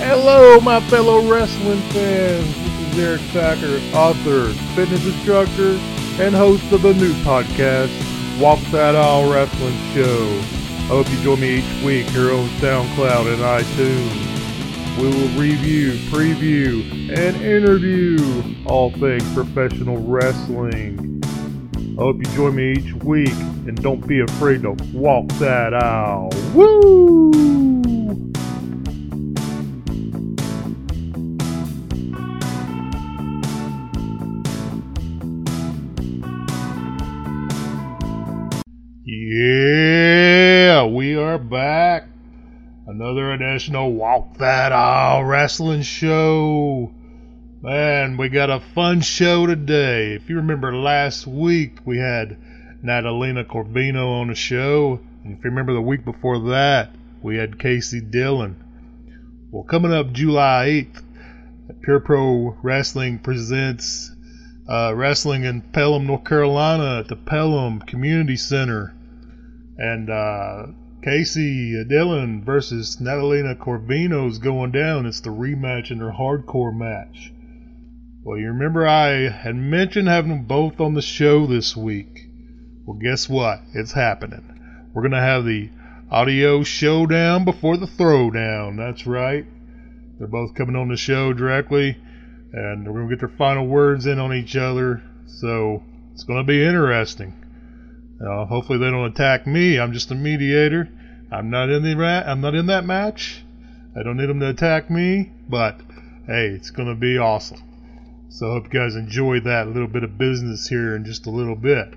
Hello, 0.00 0.60
my 0.60 0.80
fellow 0.88 1.28
wrestling 1.28 1.80
fans. 1.90 2.46
This 2.56 2.92
is 2.92 2.98
Eric 2.98 3.20
Packer, 3.32 3.80
author, 3.96 4.48
fitness 4.76 5.04
instructor, 5.04 5.72
and 6.22 6.34
host 6.34 6.70
of 6.72 6.82
the 6.82 6.94
new 6.94 7.12
podcast, 7.24 7.90
Walk 8.40 8.60
That 8.70 8.94
Aisle 8.94 9.30
Wrestling 9.30 9.76
Show. 9.92 10.24
I 10.84 10.86
hope 10.86 11.10
you 11.10 11.20
join 11.22 11.40
me 11.40 11.58
each 11.58 11.84
week 11.84 12.06
here 12.06 12.32
on 12.32 12.48
SoundCloud 12.60 13.32
and 13.32 13.42
iTunes. 13.42 14.98
We 14.98 15.08
will 15.08 15.40
review, 15.40 15.94
preview, 16.10 17.18
and 17.18 17.36
interview 17.42 18.64
all 18.66 18.92
things 18.92 19.24
professional 19.34 19.98
wrestling. 19.98 21.20
I 21.74 22.02
hope 22.02 22.18
you 22.18 22.34
join 22.36 22.54
me 22.54 22.72
each 22.74 22.92
week 23.02 23.34
and 23.66 23.76
don't 23.82 24.06
be 24.06 24.20
afraid 24.20 24.62
to 24.62 24.76
walk 24.94 25.26
that 25.40 25.74
aisle. 25.74 26.30
Woo! 26.54 27.67
Of 43.40 43.92
Walk 43.92 44.38
That 44.38 44.72
Aisle 44.72 45.22
Wrestling 45.22 45.82
Show. 45.82 46.90
Man, 47.62 48.16
we 48.16 48.28
got 48.30 48.50
a 48.50 48.58
fun 48.58 49.00
show 49.00 49.46
today. 49.46 50.14
If 50.14 50.28
you 50.28 50.36
remember 50.36 50.74
last 50.74 51.24
week, 51.24 51.78
we 51.84 51.98
had 51.98 52.36
Natalina 52.82 53.44
Corvino 53.44 54.20
on 54.20 54.26
the 54.26 54.34
show. 54.34 54.98
And 55.22 55.38
if 55.38 55.44
you 55.44 55.50
remember 55.50 55.72
the 55.72 55.80
week 55.80 56.04
before 56.04 56.50
that, 56.50 56.90
we 57.22 57.36
had 57.36 57.58
Kaci 57.58 58.10
Dillion. 58.10 58.56
Well, 59.52 59.62
coming 59.62 59.92
up 59.92 60.10
July 60.10 60.88
8th, 60.92 61.02
Pure 61.82 62.00
Pro 62.00 62.56
Wrestling 62.60 63.20
presents 63.20 64.10
uh, 64.68 64.92
wrestling 64.96 65.44
in 65.44 65.60
Pelham, 65.60 66.08
North 66.08 66.24
Carolina 66.24 66.98
at 66.98 67.08
the 67.08 67.14
Pelham 67.14 67.78
Community 67.82 68.36
Center. 68.36 68.96
And 69.76 70.10
uh, 70.10 70.66
Kaci 71.02 71.88
Dillion 71.88 72.42
versus 72.44 73.00
Natalina 73.00 73.54
Corvino 73.54 74.28
is 74.28 74.38
going 74.38 74.72
down. 74.72 75.06
It's 75.06 75.20
the 75.20 75.30
rematch 75.30 75.90
in 75.92 75.98
their 75.98 76.12
hardcore 76.12 76.76
match. 76.76 77.32
Well, 78.24 78.36
you 78.36 78.48
remember 78.48 78.86
I 78.86 79.28
had 79.28 79.54
mentioned 79.54 80.08
having 80.08 80.30
them 80.30 80.44
both 80.44 80.80
on 80.80 80.94
the 80.94 81.02
show 81.02 81.46
this 81.46 81.76
week. 81.76 82.26
Well, 82.84 82.98
guess 82.98 83.28
what? 83.28 83.60
It's 83.74 83.92
happening. 83.92 84.90
We're 84.92 85.02
going 85.02 85.12
to 85.12 85.20
have 85.20 85.44
the 85.44 85.70
audio 86.10 86.64
showdown 86.64 87.44
before 87.44 87.76
the 87.76 87.86
throwdown. 87.86 88.76
That's 88.76 89.06
right. 89.06 89.46
They're 90.18 90.26
both 90.26 90.54
coming 90.54 90.74
on 90.74 90.88
the 90.88 90.96
show 90.96 91.32
directly, 91.32 91.96
and 92.52 92.86
we're 92.86 93.00
going 93.04 93.08
to 93.10 93.16
get 93.16 93.20
their 93.20 93.38
final 93.38 93.68
words 93.68 94.06
in 94.06 94.18
on 94.18 94.34
each 94.34 94.56
other. 94.56 95.02
So 95.26 95.84
it's 96.12 96.24
going 96.24 96.44
to 96.44 96.46
be 96.46 96.64
interesting. 96.64 97.37
Uh, 98.20 98.44
hopefully 98.46 98.78
they 98.78 98.90
don't 98.90 99.10
attack 99.10 99.46
me. 99.46 99.78
I'm 99.78 99.92
just 99.92 100.10
a 100.10 100.14
mediator. 100.14 100.88
I'm 101.30 101.50
not 101.50 101.70
in 101.70 101.82
the 101.82 101.94
ra- 101.94 102.24
I'm 102.26 102.40
not 102.40 102.54
in 102.54 102.66
that 102.66 102.84
match. 102.84 103.44
I 103.96 104.02
don't 104.02 104.16
need 104.16 104.28
them 104.28 104.40
to 104.40 104.48
attack 104.48 104.90
me, 104.90 105.32
but 105.48 105.80
hey, 106.26 106.48
it's 106.48 106.70
gonna 106.70 106.94
be 106.94 107.18
awesome. 107.18 107.62
So 108.28 108.48
I 108.50 108.52
hope 108.54 108.72
you 108.72 108.80
guys 108.80 108.94
enjoy 108.94 109.40
that 109.40 109.68
little 109.68 109.88
bit 109.88 110.04
of 110.04 110.18
business 110.18 110.68
here 110.68 110.94
in 110.96 111.04
just 111.04 111.26
a 111.26 111.30
little 111.30 111.56
bit. 111.56 111.94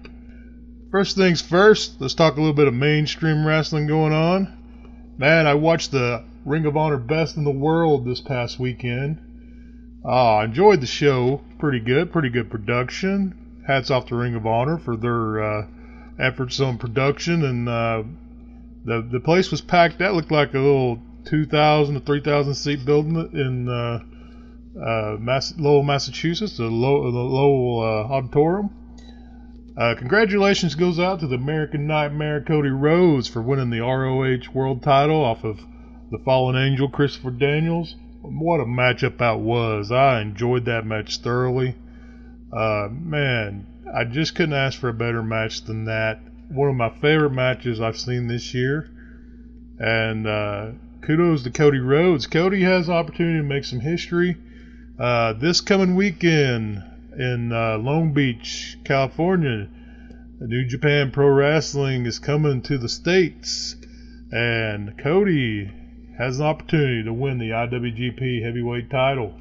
First 0.91 1.15
things 1.15 1.41
first, 1.41 1.99
let's 1.99 2.13
talk 2.13 2.35
a 2.35 2.39
little 2.39 2.55
bit 2.55 2.67
of 2.67 2.73
mainstream 2.73 3.45
wrestling 3.45 3.87
going 3.87 4.13
on. 4.13 4.51
Man, 5.17 5.47
I 5.47 5.53
watched 5.53 5.91
the 5.91 6.23
Ring 6.45 6.65
of 6.65 6.75
Honor 6.75 6.97
Best 6.97 7.37
in 7.37 7.43
the 7.43 7.51
World 7.51 8.05
this 8.05 8.21
past 8.21 8.59
weekend. 8.59 9.19
Uh, 10.03 10.37
I 10.37 10.45
enjoyed 10.45 10.81
the 10.81 10.87
show. 10.87 11.41
Pretty 11.59 11.79
good, 11.79 12.11
pretty 12.11 12.29
good 12.29 12.49
production. 12.49 13.35
Hats 13.67 13.91
off 13.91 14.07
to 14.07 14.15
Ring 14.15 14.35
of 14.35 14.47
Honor 14.47 14.77
for 14.77 14.97
their 14.97 15.43
uh, 15.43 15.67
efforts 16.21 16.59
on 16.59 16.77
production, 16.77 17.43
and 17.43 17.67
uh, 17.67 18.03
the 18.85 19.07
the 19.11 19.19
place 19.19 19.51
was 19.51 19.61
packed. 19.61 19.99
That 19.99 20.13
looked 20.13 20.31
like 20.31 20.53
a 20.53 20.59
little 20.59 21.01
2,000 21.25 21.95
to 21.95 22.01
3,000 22.01 22.53
seat 22.55 22.85
building 22.85 23.15
in 23.33 23.69
uh, 23.69 23.99
uh, 24.79 25.17
Mass- 25.19 25.53
Lowell, 25.57 25.83
Massachusetts, 25.83 26.57
the, 26.57 26.65
Low- 26.65 27.11
the 27.11 27.17
Lowell 27.19 27.81
uh, 27.81 28.13
Auditorium. 28.13 28.69
Uh, 29.77 29.95
congratulations 29.97 30.75
goes 30.75 30.99
out 30.99 31.19
to 31.19 31.27
the 31.27 31.35
American 31.35 31.87
Nightmare 31.87 32.41
Cody 32.41 32.69
Rhodes 32.69 33.27
for 33.27 33.41
winning 33.41 33.69
the 33.69 33.79
ROH 33.79 34.51
World 34.53 34.83
Title 34.83 35.23
off 35.23 35.43
of 35.43 35.59
the 36.11 36.19
Fallen 36.25 36.57
Angel 36.57 36.89
Christopher 36.89 37.31
Daniels. 37.31 37.95
What 38.21 38.59
a 38.59 38.65
matchup 38.65 39.17
that 39.19 39.39
was! 39.39 39.91
I 39.91 40.21
enjoyed 40.21 40.65
that 40.65 40.85
match 40.85 41.17
thoroughly. 41.17 41.75
Uh, 42.51 42.89
man, 42.91 43.65
I 43.93 44.05
just 44.05 44.35
couldn't 44.35 44.53
ask 44.53 44.79
for 44.79 44.89
a 44.89 44.93
better 44.93 45.21
match 45.21 45.63
than 45.63 45.85
that. 45.85 46.19
One 46.49 46.69
of 46.69 46.75
my 46.75 46.89
favorite 46.89 47.31
matches 47.31 47.81
I've 47.81 47.99
seen 47.99 48.27
this 48.27 48.53
year. 48.53 48.89
And 49.79 50.27
uh, 50.27 50.71
kudos 51.01 51.43
to 51.43 51.51
Cody 51.51 51.79
Rhodes. 51.79 52.27
Cody 52.27 52.61
has 52.61 52.89
opportunity 52.89 53.39
to 53.39 53.43
make 53.43 53.65
some 53.65 53.79
history. 53.79 54.37
Uh, 54.99 55.33
this 55.33 55.61
coming 55.61 55.95
weekend 55.95 56.83
in 57.17 57.51
uh, 57.51 57.77
Long 57.79 58.13
Beach, 58.13 58.77
California, 58.85 59.67
New 60.39 60.65
Japan 60.65 61.11
Pro 61.11 61.27
Wrestling 61.27 62.05
is 62.05 62.19
coming 62.19 62.61
to 62.63 62.77
the 62.77 62.89
States. 62.89 63.75
And 64.31 64.97
Cody 64.97 65.69
has 66.17 66.39
an 66.39 66.45
opportunity 66.45 67.03
to 67.03 67.13
win 67.13 67.39
the 67.39 67.49
IWGP 67.49 68.43
Heavyweight 68.43 68.89
title. 68.89 69.40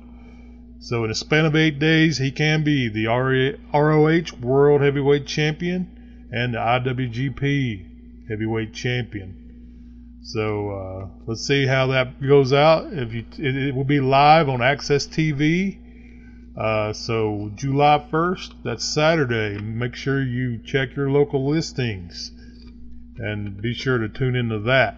So 0.82 1.04
in 1.04 1.10
a 1.10 1.14
span 1.14 1.44
of 1.44 1.54
eight 1.54 1.78
days, 1.78 2.16
he 2.16 2.30
can 2.30 2.64
be 2.64 2.88
the 2.88 3.06
ROH 3.06 4.36
World 4.40 4.80
Heavyweight 4.80 5.26
Champion 5.26 6.26
and 6.32 6.54
the 6.54 6.58
IWGP 6.58 8.28
Heavyweight 8.28 8.72
Champion. 8.72 10.20
So 10.22 10.70
uh, 10.70 11.08
let's 11.26 11.46
see 11.46 11.66
how 11.66 11.88
that 11.88 12.22
goes 12.22 12.54
out. 12.54 12.92
If 12.92 13.12
you, 13.12 13.24
it, 13.38 13.56
it 13.56 13.74
will 13.74 13.84
be 13.84 14.00
live 14.00 14.48
on 14.48 14.60
AXS 14.60 15.08
TV. 15.08 15.78
Uh, 16.56 16.94
so 16.94 17.50
July 17.56 18.02
1st, 18.10 18.54
that's 18.64 18.84
Saturday. 18.84 19.60
Make 19.60 19.94
sure 19.94 20.22
you 20.22 20.58
check 20.64 20.96
your 20.96 21.10
local 21.10 21.46
listings 21.46 22.32
and 23.18 23.60
be 23.60 23.74
sure 23.74 23.98
to 23.98 24.08
tune 24.08 24.34
into 24.34 24.60
that. 24.60 24.96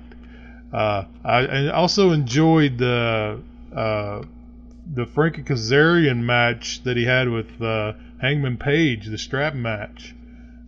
Uh, 0.72 1.04
I, 1.25 1.47
I 1.47 1.69
also 1.72 2.12
enjoyed 2.12 2.78
the 2.78 3.41
uh, 3.75 4.22
the 4.87 5.06
Frankie 5.06 5.43
Kazarian 5.43 6.19
match 6.19 6.82
that 6.84 6.97
he 6.97 7.04
had 7.04 7.28
with 7.28 7.60
uh, 7.62 7.93
Hangman 8.20 8.56
Page, 8.56 9.06
the 9.06 9.19
strap 9.19 9.54
match. 9.54 10.15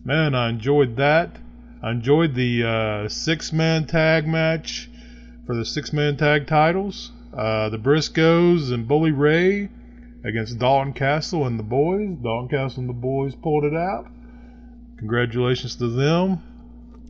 Man, 0.04 0.34
I 0.34 0.50
enjoyed 0.50 0.96
that. 0.96 1.36
I 1.82 1.90
enjoyed 1.90 2.34
the 2.34 2.64
uh, 2.64 3.08
six 3.08 3.52
man 3.52 3.86
tag 3.86 4.26
match 4.26 4.88
for 5.46 5.54
the 5.54 5.64
six 5.64 5.92
man 5.92 6.16
tag 6.16 6.46
titles. 6.46 7.12
Uh, 7.32 7.68
the 7.68 7.78
Briscoes 7.78 8.72
and 8.72 8.86
Bully 8.86 9.10
Ray 9.10 9.68
against 10.24 10.58
Dalton 10.58 10.92
Castle 10.92 11.46
and 11.46 11.58
the 11.58 11.64
boys. 11.64 12.16
Dalton 12.22 12.48
Castle 12.48 12.80
and 12.80 12.88
the 12.88 12.94
boys 12.94 13.34
pulled 13.34 13.64
it 13.64 13.74
out. 13.74 14.06
Congratulations 14.98 15.76
to 15.76 15.88
them. 15.88 16.42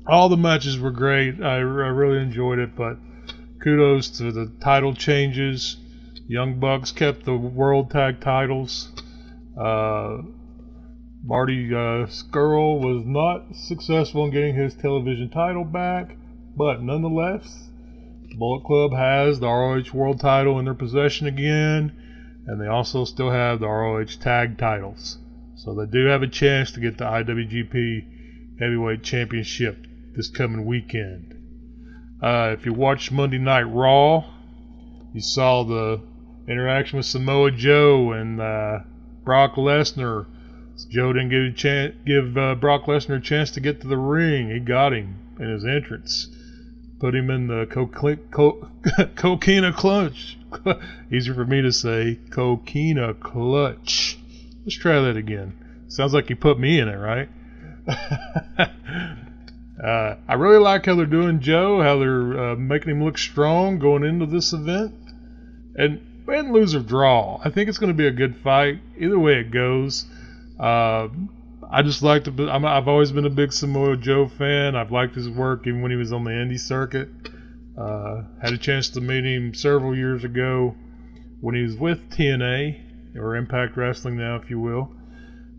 All 0.07 0.29
the 0.29 0.37
matches 0.37 0.79
were 0.79 0.91
great. 0.91 1.41
I, 1.43 1.57
I 1.57 1.59
really 1.59 2.21
enjoyed 2.21 2.59
it, 2.59 2.75
but 2.75 2.97
kudos 3.63 4.11
to 4.19 4.33
the 4.33 4.51
title 4.61 4.95
changes 4.95 5.77
Young 6.27 6.59
Bucks 6.59 6.91
kept 6.91 7.25
the 7.25 7.37
World 7.37 7.91
Tag 7.91 8.21
titles. 8.21 8.91
Uh, 9.59 10.23
Marty 11.23 11.69
uh, 11.75 12.07
Scurll 12.07 12.81
was 12.81 13.05
not 13.05 13.55
successful 13.55 14.25
in 14.25 14.31
getting 14.31 14.55
his 14.55 14.75
television 14.75 15.29
title 15.29 15.65
back, 15.65 16.17
but 16.57 16.83
nonetheless, 16.83 17.69
Bullet 18.39 18.65
Club 18.65 18.95
has 18.95 19.39
the 19.39 19.47
ROH 19.47 19.93
World 19.93 20.19
title 20.19 20.59
in 20.59 20.65
their 20.65 20.75
possession 20.75 21.27
again, 21.27 21.93
and 22.47 22.59
they 22.59 22.69
also 22.69 23.05
still 23.05 23.31
have 23.31 23.61
the 23.61 23.69
ROH 23.69 24.19
Tag 24.19 24.57
titles. 24.57 25.19
So 25.57 25.75
they 25.75 25.87
do 25.87 26.07
have 26.07 26.23
a 26.23 26.27
chance 26.27 26.73
to 26.73 26.81
get 26.81 26.97
the 26.97 27.05
IWGP 27.05 28.59
Heavyweight 28.61 29.03
Championship 29.03 29.87
this 30.17 30.31
coming 30.31 30.65
weekend. 30.65 31.35
Uh, 32.23 32.55
if 32.59 32.65
you 32.65 32.73
watched 32.73 33.13
Monday 33.13 33.39
Night 33.39 33.65
Raw, 33.65 34.25
you 35.13 35.21
saw 35.21 35.65
the 35.65 36.01
interaction 36.47 36.97
with 36.99 37.07
Samoa 37.07 37.51
Joe 37.51 38.13
and 38.13 38.41
uh, 38.41 38.81
Brock 39.25 39.55
Lesnar. 39.55 40.27
Joe 40.91 41.13
didn't 41.13 41.31
give, 41.31 41.43
a 41.43 41.53
chance, 41.53 41.95
give 42.05 42.37
uh, 42.37 42.55
Brock 42.57 42.85
Lesnar 42.85 43.19
a 43.19 43.21
chance 43.21 43.53
to 43.53 43.61
get 43.61 43.81
to 43.81 43.89
the 43.89 43.97
ring. 43.97 44.51
He 44.51 44.61
got 44.61 44.93
him 44.93 45.17
in 45.39 45.49
his 45.49 45.65
entrance. 45.65 46.29
Put 47.01 47.15
him 47.15 47.31
in 47.31 47.47
the 47.47 47.67
co- 47.67 47.87
co- 47.87 48.69
coquina 49.17 49.73
clutch. 49.73 50.39
Easier 51.13 51.35
for 51.35 51.45
me 51.45 51.63
to 51.63 51.73
say. 51.73 52.19
Coquina 52.31 53.15
clutch. 53.15 54.19
Let's 54.65 54.77
try 54.77 55.01
that 55.01 55.17
again. 55.17 55.55
Sounds 55.89 56.15
like 56.15 56.31
you 56.31 56.37
put 56.37 56.59
me 56.59 56.81
in 56.81 56.89
it, 56.89 56.97
right? 56.97 57.29
uh, 59.83 60.17
I 60.27 60.35
really 60.35 60.59
like 60.59 60.87
how 60.87 60.95
they're 60.97 61.07
doing 61.07 61.41
Joe, 61.41 61.83
how 61.83 61.99
they're 61.99 62.53
uh, 62.53 62.57
making 62.57 62.91
him 62.91 63.05
look 63.05 63.19
strong 63.19 63.79
going 63.79 64.03
into 64.03 64.27
this 64.27 64.53
event 64.53 64.95
and 65.77 66.01
win, 66.27 66.53
lose 66.53 66.75
or 66.75 66.81
draw. 66.81 67.41
I 67.45 67.51
think 67.51 67.69
it's 67.69 67.79
going 67.79 67.93
to 67.93 67.97
be 67.97 68.07
a 68.07 68.13
good 68.13 68.37
fight. 68.43 68.81
Either 68.99 69.19
way 69.19 69.41
it 69.41 69.51
goes. 69.51 70.07
Uh, 70.59 71.09
I 71.71 71.83
just 71.83 72.03
like 72.03 72.25
to. 72.25 72.51
i 72.51 72.59
have 72.59 72.89
always 72.89 73.13
been 73.13 73.27
a 73.27 73.31
big 73.31 73.53
Samoa 73.53 73.97
Joe 73.97 74.29
fan. 74.29 74.77
I've 74.77 74.93
liked 74.93 75.15
his 75.15 75.29
work 75.29 75.67
even 75.67 75.83
when 75.83 75.91
he 75.91 75.97
was 75.97 76.13
on 76.13 76.25
the 76.25 76.31
indie 76.31 76.61
circuit. 76.61 77.09
Uh, 77.77 78.23
had 78.41 78.53
a 78.53 78.59
chance 78.59 78.89
to 78.91 79.01
meet 79.01 79.25
him 79.25 79.55
several 79.55 79.97
years 79.97 80.23
ago 80.23 80.77
when 81.41 81.55
he 81.55 81.63
was 81.63 81.77
with 81.77 82.11
TNA 82.11 83.17
or 83.17 83.37
Impact 83.37 83.77
Wrestling 83.77 84.17
now, 84.17 84.37
if 84.37 84.49
you 84.49 84.61
will. 84.61 84.95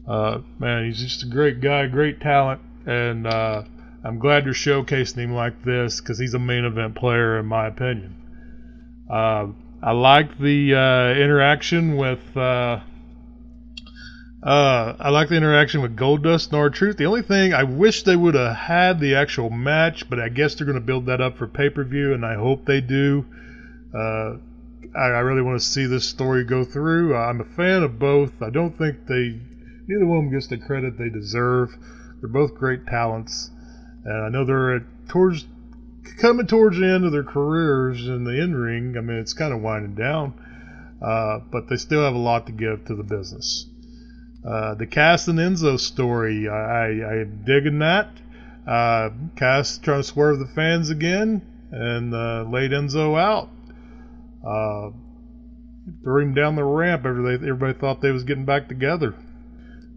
Uh, 0.07 0.39
man, 0.59 0.85
he's 0.85 0.99
just 0.99 1.23
a 1.23 1.27
great 1.27 1.61
guy, 1.61 1.87
great 1.87 2.21
talent, 2.21 2.61
and 2.85 3.27
uh, 3.27 3.63
I'm 4.03 4.19
glad 4.19 4.45
you're 4.45 4.53
showcasing 4.53 5.17
him 5.17 5.33
like 5.33 5.63
this 5.63 5.99
because 5.99 6.19
he's 6.19 6.33
a 6.33 6.39
main 6.39 6.63
event 6.63 6.95
player 6.95 7.39
in 7.39 7.47
my 7.47 7.67
opinion. 7.67 8.15
I 9.85 9.91
like 9.91 10.39
the 10.39 10.73
uh, 10.73 11.13
interaction 11.13 11.95
with. 11.95 12.35
Uh, 12.35 12.79
uh, 14.41 14.95
I 14.99 15.09
like 15.11 15.29
the 15.29 15.35
interaction 15.35 15.83
with 15.83 15.95
Goldust 15.95 16.47
and 16.47 16.55
R-Truth. 16.55 16.97
The 16.97 17.05
only 17.05 17.21
thing 17.21 17.53
I 17.53 17.63
wish 17.63 18.01
they 18.01 18.15
would 18.15 18.33
have 18.33 18.55
had 18.55 18.99
the 18.99 19.13
actual 19.13 19.51
match, 19.51 20.09
but 20.09 20.19
I 20.19 20.29
guess 20.29 20.55
they're 20.55 20.65
going 20.65 20.79
to 20.79 20.85
build 20.85 21.05
that 21.05 21.21
up 21.21 21.37
for 21.37 21.45
pay 21.45 21.69
per 21.69 21.83
view, 21.83 22.15
and 22.15 22.25
I 22.25 22.33
hope 22.33 22.65
they 22.65 22.81
do. 22.81 23.25
Uh, 23.93 24.37
I, 24.97 25.05
I, 25.05 25.19
really 25.19 25.43
want 25.43 25.61
to 25.61 25.65
see 25.65 25.85
this 25.85 26.09
story 26.09 26.43
go 26.45 26.63
through. 26.63 27.15
I'm 27.15 27.41
a 27.41 27.55
fan 27.55 27.83
of 27.83 27.99
both. 27.99 28.41
I 28.41 28.49
don't 28.49 28.75
think 28.75 29.05
they 29.05 29.39
neither 29.87 30.07
one 30.07 30.17
of 30.17 30.23
them 30.25 30.33
gets 30.33 30.47
the 30.47 30.57
credit 30.57 30.97
they 30.97 31.09
deserve. 31.09 31.69
They're 32.21 32.29
both 32.29 32.55
great 32.55 32.87
talents, 32.87 33.51
and 34.03 34.25
I 34.25 34.29
know 34.29 34.45
they're 34.45 34.77
at, 34.77 34.83
towards 35.09 35.45
coming 36.13 36.47
towards 36.47 36.77
the 36.77 36.85
end 36.85 37.05
of 37.05 37.11
their 37.11 37.23
careers 37.23 38.07
in 38.07 38.23
the 38.23 38.41
in 38.41 38.55
ring. 38.55 38.95
I 38.97 39.01
mean, 39.01 39.17
it's 39.17 39.33
kind 39.33 39.53
of 39.53 39.61
winding 39.61 39.95
down, 39.95 40.33
uh, 41.01 41.39
but 41.51 41.69
they 41.69 41.75
still 41.77 42.03
have 42.03 42.15
a 42.15 42.19
lot 42.19 42.47
to 42.47 42.51
give 42.51 42.85
to 42.85 42.95
the 42.95 43.03
business. 43.03 43.67
Uh, 44.47 44.75
the 44.75 44.85
Cass 44.85 45.27
and 45.27 45.39
Enzo 45.39 45.79
story, 45.79 46.47
I, 46.47 46.55
I, 46.55 47.21
am 47.21 47.43
digging 47.45 47.79
that. 47.79 48.11
Uh, 48.67 49.09
Cass 49.35 49.79
trying 49.79 50.01
to 50.01 50.03
swerve 50.03 50.37
the 50.37 50.47
fans 50.47 50.91
again 50.91 51.41
and 51.71 52.13
uh, 52.13 52.45
laid 52.47 52.71
Enzo 52.71 53.19
out. 53.19 53.49
Uh, 54.45 54.91
threw 56.03 56.23
him 56.23 56.33
down 56.35 56.55
the 56.55 56.63
ramp. 56.63 57.05
Everybody, 57.05 57.35
everybody 57.35 57.73
thought 57.73 58.01
they 58.01 58.11
was 58.11 58.23
getting 58.23 58.45
back 58.45 58.67
together. 58.67 59.15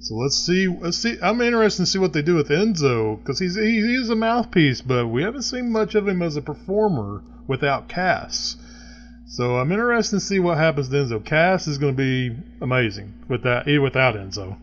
So 0.01 0.15
let's 0.15 0.37
see. 0.37 0.69
Let's 0.69 0.99
see. 0.99 1.17
I'm 1.21 1.41
interested 1.41 1.83
to 1.83 1.87
see 1.87 1.99
what 1.99 2.13
they 2.13 2.23
do 2.23 2.37
with 2.37 2.49
Enzo 2.49 3.19
because 3.19 3.39
he's 3.39 3.57
he, 3.57 3.81
he's 3.81 4.09
a 4.09 4.15
mouthpiece, 4.15 4.81
but 4.81 5.09
we 5.09 5.23
haven't 5.23 5.43
seen 5.43 5.73
much 5.73 5.95
of 5.95 6.07
him 6.07 6.23
as 6.23 6.37
a 6.37 6.43
performer 6.43 7.23
without 7.47 7.89
Cass. 7.89 8.57
So 9.27 9.57
I'm 9.57 9.73
interested 9.73 10.17
to 10.17 10.21
see 10.21 10.39
what 10.39 10.57
happens 10.57 10.89
to 10.89 10.97
Enzo. 10.97 11.25
Cass 11.25 11.67
is 11.67 11.79
going 11.79 11.95
to 11.95 11.97
be 11.97 12.37
amazing 12.63 13.13
with 13.29 13.43
that, 13.43 13.67
without 13.67 14.15
Enzo. 14.15 14.57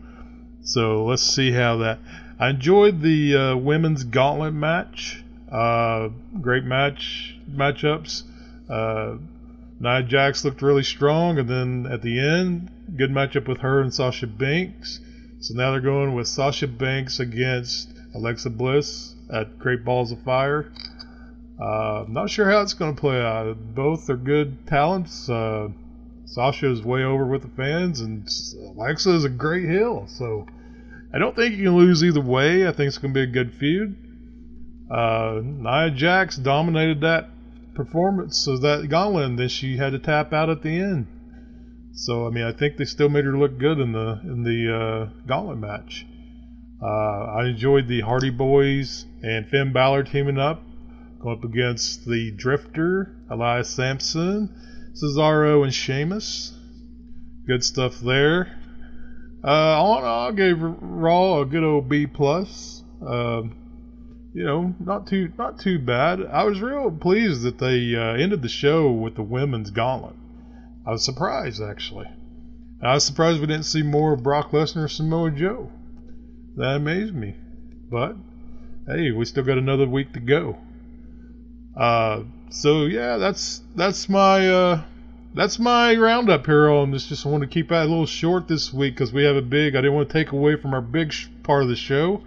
So 0.62 1.04
let's 1.04 1.22
see 1.22 1.52
how 1.52 1.76
that. 1.78 2.00
I 2.38 2.50
enjoyed 2.50 3.00
the 3.00 3.36
uh, 3.36 3.56
women's 3.56 4.04
gauntlet 4.04 4.54
match. 4.54 5.22
Uh, 5.50 6.08
great 6.40 6.64
match 6.64 7.36
matchups. 7.48 8.24
Uh, 8.68 9.18
Nia 9.78 10.02
Jax 10.02 10.44
looked 10.44 10.62
really 10.62 10.82
strong, 10.82 11.38
and 11.38 11.48
then 11.48 11.86
at 11.90 12.02
the 12.02 12.18
end, 12.18 12.70
good 12.96 13.10
matchup 13.10 13.46
with 13.46 13.58
her 13.58 13.80
and 13.80 13.94
Sasha 13.94 14.26
Banks. 14.26 15.00
So 15.40 15.54
now 15.54 15.72
they're 15.72 15.80
going 15.80 16.14
with 16.14 16.26
Sasha 16.26 16.66
Banks 16.66 17.20
against 17.20 17.92
Alexa 18.14 18.50
Bliss 18.50 19.14
at 19.32 19.58
Great 19.58 19.84
Balls 19.84 20.12
of 20.12 20.22
Fire. 20.22 20.72
Uh, 21.60 22.04
I'm 22.04 22.12
not 22.12 22.30
sure 22.30 22.50
how 22.50 22.62
it's 22.62 22.74
going 22.74 22.94
to 22.94 23.00
play 23.00 23.20
out. 23.20 23.56
Both 23.74 24.10
are 24.10 24.16
good 24.16 24.66
talents. 24.66 25.28
Uh, 25.28 25.68
Sasha 26.24 26.70
is 26.70 26.82
way 26.82 27.04
over 27.04 27.24
with 27.24 27.42
the 27.42 27.48
fans, 27.48 28.00
and 28.00 28.28
Alexa 28.76 29.10
is 29.10 29.24
a 29.24 29.28
great 29.28 29.68
heel. 29.68 30.06
So 30.08 30.46
I 31.14 31.18
don't 31.18 31.36
think 31.36 31.56
you 31.56 31.64
can 31.64 31.76
lose 31.76 32.02
either 32.02 32.20
way. 32.20 32.66
I 32.66 32.72
think 32.72 32.88
it's 32.88 32.98
going 32.98 33.14
to 33.14 33.18
be 33.18 33.24
a 33.24 33.32
good 33.32 33.54
feud. 33.54 33.96
Uh, 34.90 35.40
Nia 35.42 35.90
Jax 35.90 36.36
dominated 36.36 37.00
that 37.02 37.28
performance 37.74 38.38
so 38.38 38.56
that 38.58 38.88
gauntlet, 38.88 39.26
and 39.26 39.38
then 39.38 39.48
she 39.48 39.76
had 39.76 39.92
to 39.92 39.98
tap 39.98 40.32
out 40.32 40.50
at 40.50 40.62
the 40.62 40.78
end. 40.78 41.06
So 41.98 42.26
I 42.26 42.30
mean, 42.30 42.44
I 42.44 42.52
think 42.52 42.76
they 42.76 42.84
still 42.84 43.08
made 43.08 43.24
her 43.24 43.36
look 43.36 43.58
good 43.58 43.80
in 43.80 43.92
the 43.92 44.20
in 44.22 44.42
the 44.44 44.74
uh, 44.74 45.08
gauntlet 45.26 45.58
match. 45.58 46.06
Uh, 46.80 46.86
I 46.86 47.46
enjoyed 47.46 47.88
the 47.88 48.02
Hardy 48.02 48.28
Boys 48.28 49.06
and 49.22 49.48
Finn 49.48 49.72
Balor 49.72 50.04
teaming 50.04 50.38
up. 50.38 50.62
Going 51.20 51.38
up 51.38 51.44
against 51.44 52.04
the 52.04 52.32
Drifter, 52.32 53.16
Elias 53.30 53.70
Samson, 53.70 54.54
Cesaro, 54.92 55.64
and 55.64 55.72
Sheamus. 55.72 56.52
Good 57.46 57.64
stuff 57.64 57.98
there. 58.00 58.58
Uh, 59.42 60.28
I 60.28 60.32
gave 60.32 60.58
Raw 60.60 61.40
a 61.40 61.46
good 61.46 61.64
old 61.64 61.88
B 61.88 62.06
plus. 62.06 62.82
Uh, 63.00 63.44
you 64.34 64.44
know, 64.44 64.74
not 64.78 65.06
too 65.06 65.32
not 65.38 65.58
too 65.58 65.78
bad. 65.78 66.20
I 66.26 66.44
was 66.44 66.60
real 66.60 66.90
pleased 66.90 67.40
that 67.44 67.58
they 67.58 67.94
uh, 67.94 68.22
ended 68.22 68.42
the 68.42 68.50
show 68.50 68.90
with 68.90 69.14
the 69.14 69.22
women's 69.22 69.70
gauntlet. 69.70 70.16
I 70.86 70.90
was 70.92 71.04
surprised 71.04 71.60
actually. 71.62 72.06
I 72.80 72.94
was 72.94 73.04
surprised 73.04 73.40
we 73.40 73.46
didn't 73.46 73.64
see 73.64 73.82
more 73.82 74.12
of 74.12 74.22
Brock 74.22 74.52
Lesnar 74.52 74.84
or 74.84 74.88
Samoa 74.88 75.30
Joe. 75.30 75.70
That 76.56 76.76
amazed 76.76 77.14
me. 77.14 77.34
But 77.90 78.16
hey, 78.86 79.10
we 79.10 79.24
still 79.24 79.44
got 79.44 79.58
another 79.58 79.86
week 79.86 80.12
to 80.12 80.20
go. 80.20 80.58
Uh, 81.76 82.22
so 82.50 82.86
yeah, 82.86 83.16
that's 83.16 83.62
that's 83.74 84.08
my 84.08 84.48
uh, 84.48 84.82
that's 85.34 85.58
my 85.58 85.94
roundup 85.96 86.46
here 86.46 86.70
on 86.70 86.92
this. 86.92 87.06
Just 87.06 87.26
want 87.26 87.42
to 87.42 87.48
keep 87.48 87.70
that 87.70 87.86
a 87.86 87.88
little 87.88 88.06
short 88.06 88.46
this 88.46 88.72
week 88.72 88.94
because 88.94 89.12
we 89.12 89.24
have 89.24 89.36
a 89.36 89.42
big. 89.42 89.74
I 89.74 89.80
didn't 89.80 89.94
want 89.94 90.08
to 90.08 90.12
take 90.12 90.32
away 90.32 90.56
from 90.56 90.72
our 90.72 90.80
big 90.80 91.12
sh- 91.12 91.26
part 91.42 91.62
of 91.62 91.68
the 91.68 91.76
show. 91.76 92.22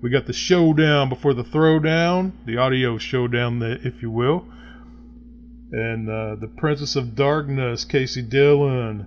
We 0.00 0.10
got 0.10 0.26
the 0.26 0.32
showdown 0.32 1.08
before 1.08 1.34
the 1.34 1.44
throwdown, 1.44 2.32
the 2.46 2.58
audio 2.58 2.98
showdown, 2.98 3.62
if 3.62 4.02
you 4.02 4.10
will, 4.10 4.46
and 5.74 6.08
uh, 6.08 6.36
the 6.36 6.46
Princess 6.46 6.94
of 6.94 7.16
Darkness, 7.16 7.84
Kaci 7.84 8.22
Dillion, 8.28 9.06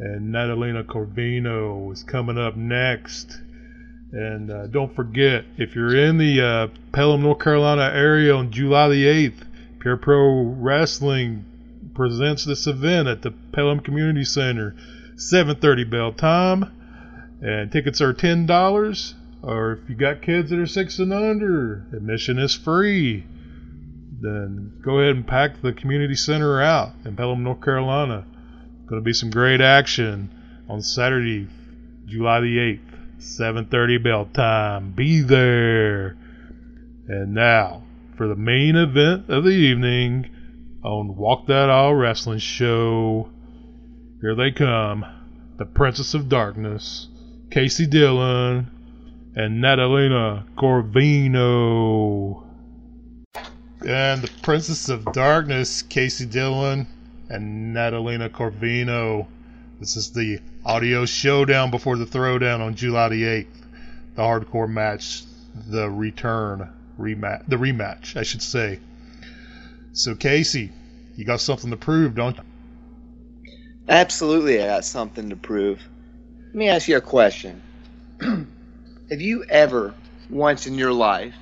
and 0.00 0.32
Natalina 0.32 0.82
Corvino 0.82 1.92
is 1.92 2.02
coming 2.02 2.36
up 2.36 2.56
next. 2.56 3.38
And 4.10 4.50
uh, 4.50 4.66
don't 4.66 4.92
forget, 4.96 5.44
if 5.56 5.76
you're 5.76 5.94
in 5.94 6.18
the 6.18 6.40
uh, 6.40 6.66
Pelham, 6.90 7.22
North 7.22 7.38
Carolina 7.38 7.92
area 7.94 8.34
on 8.34 8.50
July 8.50 8.88
the 8.88 9.04
8th, 9.04 9.44
Pure 9.78 9.98
Pro 9.98 10.46
Wrestling 10.46 11.44
presents 11.94 12.44
this 12.44 12.66
event 12.66 13.06
at 13.06 13.22
the 13.22 13.30
Pelham 13.52 13.78
Community 13.78 14.24
Center, 14.24 14.74
7:30 15.14 15.88
bell 15.88 16.12
time, 16.12 16.72
and 17.40 17.70
tickets 17.70 18.00
are 18.00 18.12
ten 18.12 18.46
dollars. 18.46 19.14
Or 19.42 19.74
if 19.74 19.88
you 19.88 19.94
got 19.94 20.22
kids 20.22 20.50
that 20.50 20.58
are 20.58 20.66
six 20.66 20.98
and 20.98 21.12
under, 21.12 21.86
admission 21.92 22.40
is 22.40 22.54
free. 22.56 23.26
Then 24.20 24.80
go 24.84 24.98
ahead 24.98 25.16
and 25.16 25.26
pack 25.26 25.62
the 25.62 25.72
community 25.72 26.14
center 26.14 26.60
out 26.60 26.92
in 27.04 27.16
Pelham, 27.16 27.42
North 27.42 27.62
Carolina. 27.62 28.26
Going 28.86 29.00
to 29.00 29.04
be 29.04 29.12
some 29.12 29.30
great 29.30 29.60
action 29.60 30.30
on 30.68 30.82
Saturday, 30.82 31.48
July 32.06 32.40
the 32.40 32.58
8th. 32.58 32.90
7:30 33.20 34.02
bell 34.02 34.24
time. 34.26 34.92
Be 34.92 35.20
there. 35.20 36.16
And 37.06 37.34
now 37.34 37.82
for 38.16 38.26
the 38.28 38.36
main 38.36 38.76
event 38.76 39.28
of 39.28 39.44
the 39.44 39.50
evening 39.50 40.28
on 40.82 41.16
Walk 41.16 41.46
That 41.46 41.70
Aisle 41.70 41.94
Wrestling 41.94 42.38
Show. 42.38 43.30
Here 44.20 44.34
they 44.34 44.50
come. 44.50 45.04
The 45.58 45.66
Princess 45.66 46.14
of 46.14 46.30
Darkness, 46.30 47.08
Kaci 47.50 47.86
Dillion, 47.86 48.70
and 49.34 49.60
Natalina 49.60 50.46
Corvino. 50.56 52.46
And 53.86 54.20
the 54.20 54.30
Princess 54.42 54.90
of 54.90 55.10
Darkness, 55.12 55.82
Kaci 55.82 56.26
Dillion, 56.26 56.86
and 57.30 57.72
Natalina 57.72 58.28
Corvino. 58.28 59.26
This 59.78 59.96
is 59.96 60.10
the 60.10 60.40
audio 60.66 61.06
showdown 61.06 61.70
before 61.70 61.96
the 61.96 62.04
throwdown 62.04 62.60
on 62.60 62.74
July 62.74 63.08
the 63.08 63.22
8th. 63.22 63.46
The 64.16 64.22
hardcore 64.22 64.68
match, 64.68 65.22
the 65.54 65.88
return 65.88 66.68
rematch, 66.98 67.46
the 67.48 67.56
rematch, 67.56 68.16
I 68.16 68.22
should 68.22 68.42
say. 68.42 68.80
So 69.94 70.14
Kaci, 70.14 70.70
you 71.16 71.24
got 71.24 71.40
something 71.40 71.70
to 71.70 71.76
prove, 71.78 72.14
don't 72.14 72.36
you? 72.36 72.42
Absolutely, 73.88 74.62
I 74.62 74.66
got 74.66 74.84
something 74.84 75.30
to 75.30 75.36
prove. 75.36 75.80
Let 76.48 76.54
me 76.54 76.68
ask 76.68 76.86
you 76.86 76.98
a 76.98 77.00
question. 77.00 77.62
Have 78.20 79.20
you 79.20 79.44
ever, 79.44 79.94
once 80.28 80.66
in 80.66 80.74
your 80.74 80.92
life, 80.92 81.34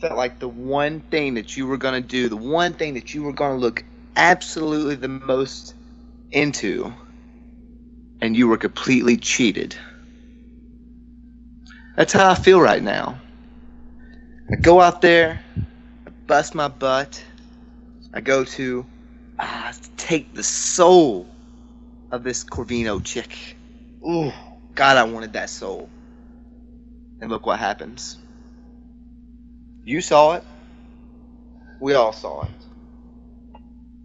felt 0.00 0.16
like 0.16 0.38
the 0.38 0.48
one 0.48 1.00
thing 1.00 1.34
that 1.34 1.56
you 1.56 1.66
were 1.66 1.76
going 1.76 2.00
to 2.00 2.06
do, 2.06 2.28
the 2.28 2.36
one 2.36 2.72
thing 2.72 2.94
that 2.94 3.14
you 3.14 3.22
were 3.22 3.32
going 3.32 3.52
to 3.52 3.58
look 3.58 3.84
absolutely 4.16 4.94
the 4.94 5.08
most 5.08 5.74
into, 6.30 6.92
and 8.20 8.36
you 8.36 8.48
were 8.48 8.58
completely 8.58 9.16
cheated. 9.16 9.76
That's 11.96 12.12
how 12.12 12.30
I 12.30 12.34
feel 12.34 12.60
right 12.60 12.82
now. 12.82 13.20
I 14.50 14.56
go 14.56 14.80
out 14.80 15.02
there, 15.02 15.40
I 16.06 16.10
bust 16.26 16.54
my 16.54 16.68
butt, 16.68 17.24
I 18.14 18.20
go 18.20 18.44
to 18.44 18.86
ah, 19.38 19.72
take 19.96 20.32
the 20.34 20.42
soul 20.42 21.26
of 22.10 22.22
this 22.22 22.44
Corvino 22.44 23.02
chick. 23.04 23.56
Ooh, 24.08 24.32
God, 24.74 24.96
I 24.96 25.04
wanted 25.04 25.32
that 25.34 25.50
soul. 25.50 25.88
And 27.20 27.30
look 27.30 27.46
what 27.46 27.58
happens. 27.58 28.16
You 29.88 30.02
saw 30.02 30.34
it. 30.34 30.44
We 31.80 31.94
all 31.94 32.12
saw 32.12 32.42
it. 32.42 32.50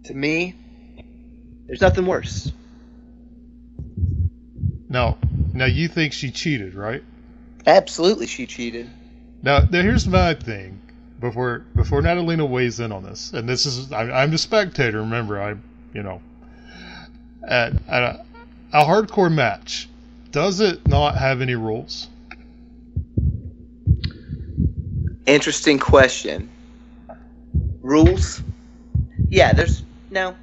To 0.04 0.14
me, 0.14 0.54
there's 1.66 1.82
nothing 1.82 2.06
worse. 2.06 2.50
Now, 4.88 5.18
now 5.52 5.66
you 5.66 5.88
think 5.88 6.14
she 6.14 6.30
cheated, 6.30 6.74
right? 6.74 7.04
Absolutely, 7.66 8.26
she 8.26 8.46
cheated. 8.46 8.88
Now, 9.42 9.58
now 9.70 9.82
here's 9.82 10.06
my 10.06 10.32
thing. 10.32 10.80
Before 11.20 11.66
before 11.76 12.00
Natalina 12.00 12.46
weighs 12.46 12.80
in 12.80 12.90
on 12.90 13.02
this, 13.02 13.34
and 13.34 13.46
this 13.46 13.66
is 13.66 13.92
I, 13.92 14.22
I'm 14.22 14.30
the 14.30 14.38
spectator. 14.38 15.00
Remember, 15.00 15.38
I 15.38 15.54
you 15.92 16.02
know 16.02 16.22
at, 17.46 17.74
at 17.88 18.02
a, 18.02 18.24
a 18.72 18.84
hardcore 18.84 19.32
match, 19.32 19.90
does 20.30 20.60
it 20.60 20.88
not 20.88 21.18
have 21.18 21.42
any 21.42 21.56
rules? 21.56 22.08
Interesting 25.26 25.78
question. 25.78 26.50
Rules? 27.80 28.42
Yeah, 29.28 29.52
there's 29.52 29.82
no, 30.10 30.36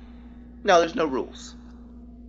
no, 0.64 0.80
there's 0.80 0.96
no 0.96 1.06
rules. 1.06 1.56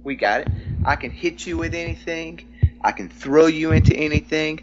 We 0.05 0.17
got 0.17 0.43
it. 0.43 0.49
I 0.85 0.97
can 0.97 1.11
hit 1.11 1.47
you 1.47 1.57
with 1.57 1.75
anything. 1.75 2.41
I 2.83 2.93
can 2.93 3.09
throw 3.09 3.47
you 3.47 3.73
into 3.73 3.97
anything. 3.97 4.61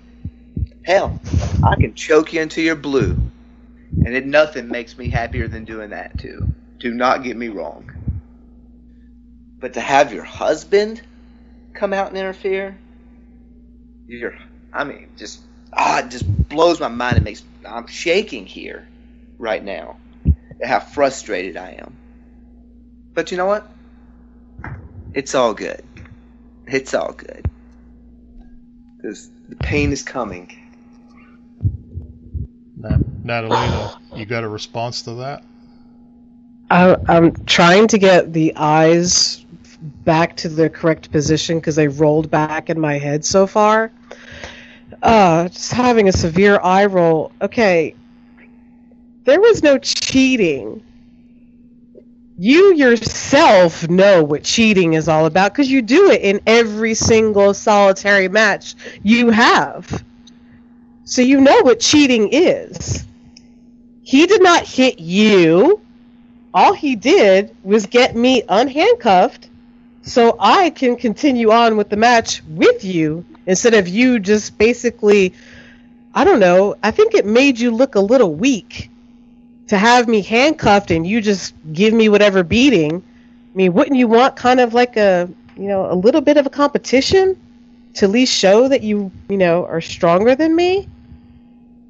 Hell, 0.86 1.20
I 1.64 1.76
can 1.76 1.94
choke 1.96 2.34
you 2.34 2.42
into 2.42 2.62
your 2.62 2.76
blue. 2.76 3.18
And 4.06 4.16
it 4.16 4.26
nothing 4.26 4.68
makes 4.68 4.98
me 4.98 5.10
happier 5.10 5.48
than 5.48 5.66
doing 5.66 5.90
that 5.90 6.20
too. 6.20 6.48
Do 6.78 6.94
not 6.94 7.24
get 7.24 7.38
me 7.38 7.48
wrong. 7.48 7.92
But 9.60 9.74
to 9.74 9.82
have 9.82 10.14
your 10.14 10.24
husband 10.24 11.02
come 11.74 11.94
out 11.94 12.10
and 12.10 12.18
interfere, 12.18 12.78
you're 14.08 14.36
I 14.74 14.84
mean, 14.84 15.10
just 15.18 15.42
ah, 15.74 16.00
it 16.00 16.12
just 16.12 16.26
blows 16.50 16.80
my 16.80 16.88
mind. 16.88 17.18
It 17.18 17.24
makes 17.24 17.44
I'm 17.66 17.88
shaking 17.88 18.46
here 18.46 18.88
right 19.38 19.64
now 19.64 19.98
at 20.62 20.70
how 20.70 20.80
frustrated 20.80 21.58
I 21.58 21.72
am. 21.72 21.98
But 23.16 23.32
you 23.32 23.38
know 23.38 23.46
what? 23.46 23.70
It's 25.14 25.36
all 25.36 25.54
good. 25.54 25.82
It's 26.68 26.94
all 26.94 27.14
good. 27.14 27.46
Because 28.98 29.30
the 29.50 29.56
pain 29.58 29.92
is 29.92 30.04
coming. 30.04 30.52
Nat- 32.78 33.02
Natalina, 33.24 33.92
you 34.16 34.26
got 34.26 34.44
a 34.44 34.50
response 34.50 35.02
to 35.04 35.16
that? 35.16 35.44
I, 36.70 36.98
I'm 37.08 37.34
trying 37.46 37.88
to 37.90 37.98
get 37.98 38.34
the 38.34 38.54
eyes 38.56 39.46
back 40.06 40.36
to 40.38 40.50
the 40.50 40.70
correct 40.70 41.12
position 41.12 41.60
because 41.60 41.76
they 41.76 41.88
rolled 41.88 42.30
back 42.30 42.70
in 42.70 42.80
my 42.80 42.98
head 43.00 43.26
so 43.26 43.48
far. 43.48 43.92
Uh, 45.02 45.48
just 45.50 45.72
having 45.74 46.08
a 46.08 46.12
severe 46.12 46.60
eye 46.62 46.86
roll. 46.86 47.32
Okay, 47.42 47.96
there 49.26 49.40
was 49.40 49.64
no 49.64 49.78
cheating. 49.78 50.84
You 52.38 52.74
yourself 52.74 53.88
know 53.90 54.24
what 54.24 54.44
cheating 54.44 54.94
is 54.94 55.08
all 55.08 55.26
about 55.26 55.54
because 55.54 55.70
you 55.70 55.82
do 55.82 56.10
it 56.12 56.22
in 56.22 56.40
every 56.48 56.94
single 56.96 57.54
solitary 57.54 58.30
match 58.30 58.76
you 59.04 59.30
have. 59.30 60.04
So 61.04 61.22
you 61.22 61.42
know 61.42 61.62
what 61.64 61.80
cheating 61.80 62.30
is. 62.32 63.06
He 64.04 64.26
did 64.28 64.44
not 64.44 64.68
hit 64.68 65.00
you. 65.00 65.82
All 66.54 66.74
he 66.74 66.96
did 66.96 67.56
was 67.64 67.88
get 67.88 68.16
me 68.16 68.44
unhandcuffed 68.44 69.49
so 70.04 70.36
I 70.40 70.70
can 70.70 70.96
continue 70.96 71.52
on 71.52 71.78
with 71.78 71.90
the 71.90 71.98
match 71.98 72.42
with 72.48 72.84
you 72.84 73.26
instead 73.46 73.74
of 73.74 73.88
you 73.88 74.20
just 74.20 74.58
basically 74.58 75.34
I 76.14 76.24
don't 76.24 76.40
know, 76.40 76.76
I 76.82 76.92
think 76.92 77.14
it 77.14 77.26
made 77.26 77.60
you 77.60 77.72
look 77.72 77.96
a 77.96 78.00
little 78.00 78.34
weak 78.34 78.90
to 79.68 79.78
have 79.78 80.08
me 80.08 80.22
handcuffed 80.22 80.92
and 80.92 81.06
you 81.06 81.22
just 81.22 81.54
give 81.72 81.94
me 81.94 82.10
whatever 82.10 82.44
beating. 82.44 82.96
I 82.96 83.58
mean, 83.58 83.74
wouldn't 83.74 83.98
you 83.98 84.08
want 84.08 84.36
kind 84.36 84.60
of 84.60 84.74
like 84.74 84.98
a, 84.98 85.30
you 85.56 85.68
know, 85.68 85.92
a 85.92 85.94
little 85.94 86.22
bit 86.22 86.38
of 86.38 86.48
a 86.48 86.50
competition 86.50 87.40
to 87.96 88.06
at 88.06 88.12
least 88.12 88.34
show 88.34 88.68
that 88.68 88.82
you, 88.82 89.12
you 89.30 89.38
know, 89.38 89.66
are 89.66 89.82
stronger 89.82 90.36
than 90.36 90.56
me? 90.56 90.88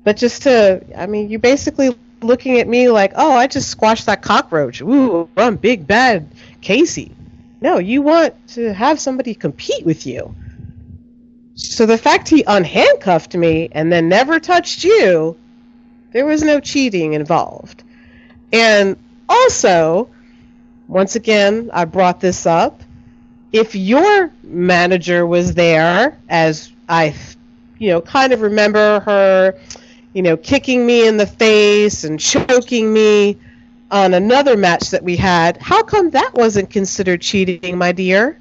But 0.03 0.17
just 0.17 0.43
to, 0.43 0.83
I 0.97 1.05
mean, 1.05 1.29
you're 1.29 1.39
basically 1.39 1.95
looking 2.21 2.59
at 2.59 2.67
me 2.67 2.89
like, 2.89 3.13
oh, 3.15 3.31
I 3.31 3.47
just 3.47 3.69
squashed 3.69 4.05
that 4.07 4.21
cockroach. 4.21 4.81
Ooh, 4.81 5.29
I'm 5.37 5.55
big 5.55 5.87
bad 5.87 6.29
Kaci. 6.61 7.11
No, 7.61 7.77
you 7.77 8.01
want 8.01 8.35
to 8.49 8.73
have 8.73 8.99
somebody 8.99 9.35
compete 9.35 9.85
with 9.85 10.05
you. 10.07 10.33
So 11.55 11.85
the 11.85 11.97
fact 11.97 12.29
he 12.29 12.43
unhandcuffed 12.43 13.37
me 13.37 13.69
and 13.73 13.91
then 13.91 14.07
never 14.07 14.39
touched 14.39 14.83
you, 14.83 15.37
there 16.13 16.25
was 16.25 16.41
no 16.41 16.59
cheating 16.59 17.13
involved. 17.13 17.83
And 18.53 18.95
also, 19.27 20.09
once 20.87 21.15
again, 21.15 21.69
I 21.73 21.85
brought 21.85 22.21
this 22.21 22.45
up. 22.45 22.81
If 23.51 23.75
your 23.75 24.31
manager 24.43 25.25
was 25.25 25.53
there, 25.53 26.17
as 26.29 26.71
I, 26.87 27.13
you 27.77 27.89
know, 27.89 28.01
kind 28.01 28.31
of 28.31 28.41
remember 28.41 29.01
her, 29.01 29.59
you 30.13 30.21
know, 30.21 30.37
kicking 30.37 30.85
me 30.85 31.07
in 31.07 31.17
the 31.17 31.27
face 31.27 32.05
and 32.05 32.19
choking 32.19 32.93
me 32.93 33.37
on 33.91 34.13
another 34.13 34.55
match 34.55 34.91
that 34.91 35.03
we 35.03 35.15
had, 35.15 35.57
how 35.57 35.83
come 35.83 36.11
that 36.11 36.31
wasn't 36.33 36.69
considered 36.69 37.21
cheating, 37.21 37.77
my 37.77 37.91
dear? 37.91 38.39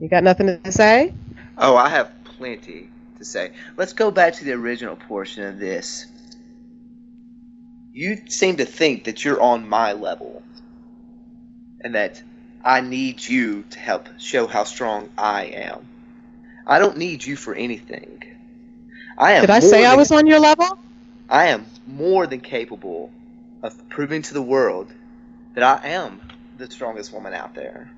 You 0.00 0.08
got 0.08 0.24
nothing 0.24 0.60
to 0.62 0.72
say? 0.72 1.14
Oh, 1.56 1.76
I 1.76 1.88
have 1.88 2.12
plenty 2.24 2.90
to 3.18 3.24
say. 3.24 3.52
Let's 3.76 3.92
go 3.92 4.10
back 4.10 4.34
to 4.34 4.44
the 4.44 4.52
original 4.52 4.96
portion 4.96 5.44
of 5.44 5.58
this. 5.58 6.06
You 7.92 8.18
seem 8.28 8.56
to 8.56 8.64
think 8.64 9.04
that 9.04 9.24
you're 9.24 9.40
on 9.40 9.68
my 9.68 9.92
level 9.92 10.42
and 11.80 11.94
that 11.94 12.22
I 12.64 12.80
need 12.80 13.26
you 13.26 13.64
to 13.70 13.78
help 13.78 14.08
show 14.18 14.46
how 14.46 14.64
strong 14.64 15.10
I 15.16 15.44
am. 15.44 15.86
I 16.66 16.78
don't 16.78 16.96
need 16.96 17.24
you 17.24 17.36
for 17.36 17.54
anything. 17.54 18.22
I 19.16 19.32
am 19.34 19.42
Did 19.42 19.50
I 19.50 19.60
say 19.60 19.82
more 19.82 19.92
I 19.92 19.94
was 19.96 20.10
on 20.10 20.26
your 20.26 20.40
level? 20.40 20.78
I 21.28 21.46
am 21.46 21.66
more 21.86 22.26
than 22.26 22.40
capable 22.40 23.10
of 23.62 23.88
proving 23.88 24.22
to 24.22 24.34
the 24.34 24.42
world 24.42 24.92
that 25.54 25.62
I 25.62 25.88
am 25.88 26.20
the 26.58 26.70
strongest 26.70 27.12
woman 27.12 27.32
out 27.32 27.54
there. 27.54 27.90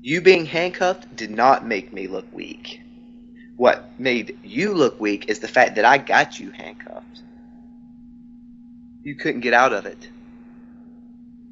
You 0.00 0.20
being 0.20 0.46
handcuffed 0.46 1.14
did 1.14 1.30
not 1.30 1.64
make 1.66 1.92
me 1.92 2.08
look 2.08 2.26
weak. 2.32 2.80
What 3.56 3.90
made 3.98 4.38
you 4.42 4.74
look 4.74 5.00
weak 5.00 5.26
is 5.28 5.38
the 5.38 5.48
fact 5.48 5.76
that 5.76 5.84
I 5.84 5.98
got 5.98 6.40
you 6.40 6.50
handcuffed. 6.50 7.22
You 9.02 9.14
couldn't 9.14 9.42
get 9.42 9.54
out 9.54 9.72
of 9.72 9.86
it. 9.86 10.08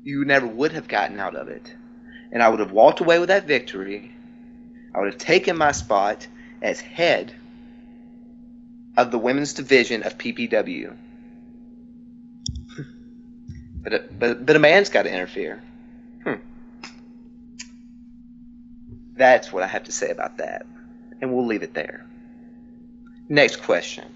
You 0.03 0.25
never 0.25 0.47
would 0.47 0.73
have 0.73 0.89
gotten 0.89 1.21
out 1.21 1.37
of 1.37 1.49
it. 1.49 1.75
And 2.33 2.43
I 2.43 2.49
would 2.49 2.61
have 2.61 2.73
walked 2.73 3.01
away 3.01 3.19
with 3.19 3.29
that 3.29 3.47
victory. 3.47 4.11
I 4.95 4.99
would 4.99 5.13
have 5.13 5.19
taken 5.19 5.57
my 5.57 5.73
spot 5.73 6.27
as 6.63 6.81
head 6.81 7.35
of 8.97 9.11
the 9.11 9.19
women's 9.19 9.55
division 9.55 10.03
of 10.03 10.19
PPW. 10.19 10.95
but, 13.83 13.95
a, 13.95 14.05
but, 14.19 14.47
but 14.47 14.57
a 14.57 14.59
man's 14.59 14.89
got 14.89 15.03
to 15.03 15.13
interfere. 15.13 15.63
Hmm. 16.25 16.35
That's 19.15 19.53
what 19.53 19.63
I 19.63 19.67
have 19.67 19.85
to 19.85 19.93
say 19.93 20.11
about 20.11 20.39
that. 20.39 20.67
And 21.21 21.33
we'll 21.33 21.47
leave 21.47 21.63
it 21.63 21.75
there. 21.75 22.05
Next 23.29 23.63
question. 23.63 24.07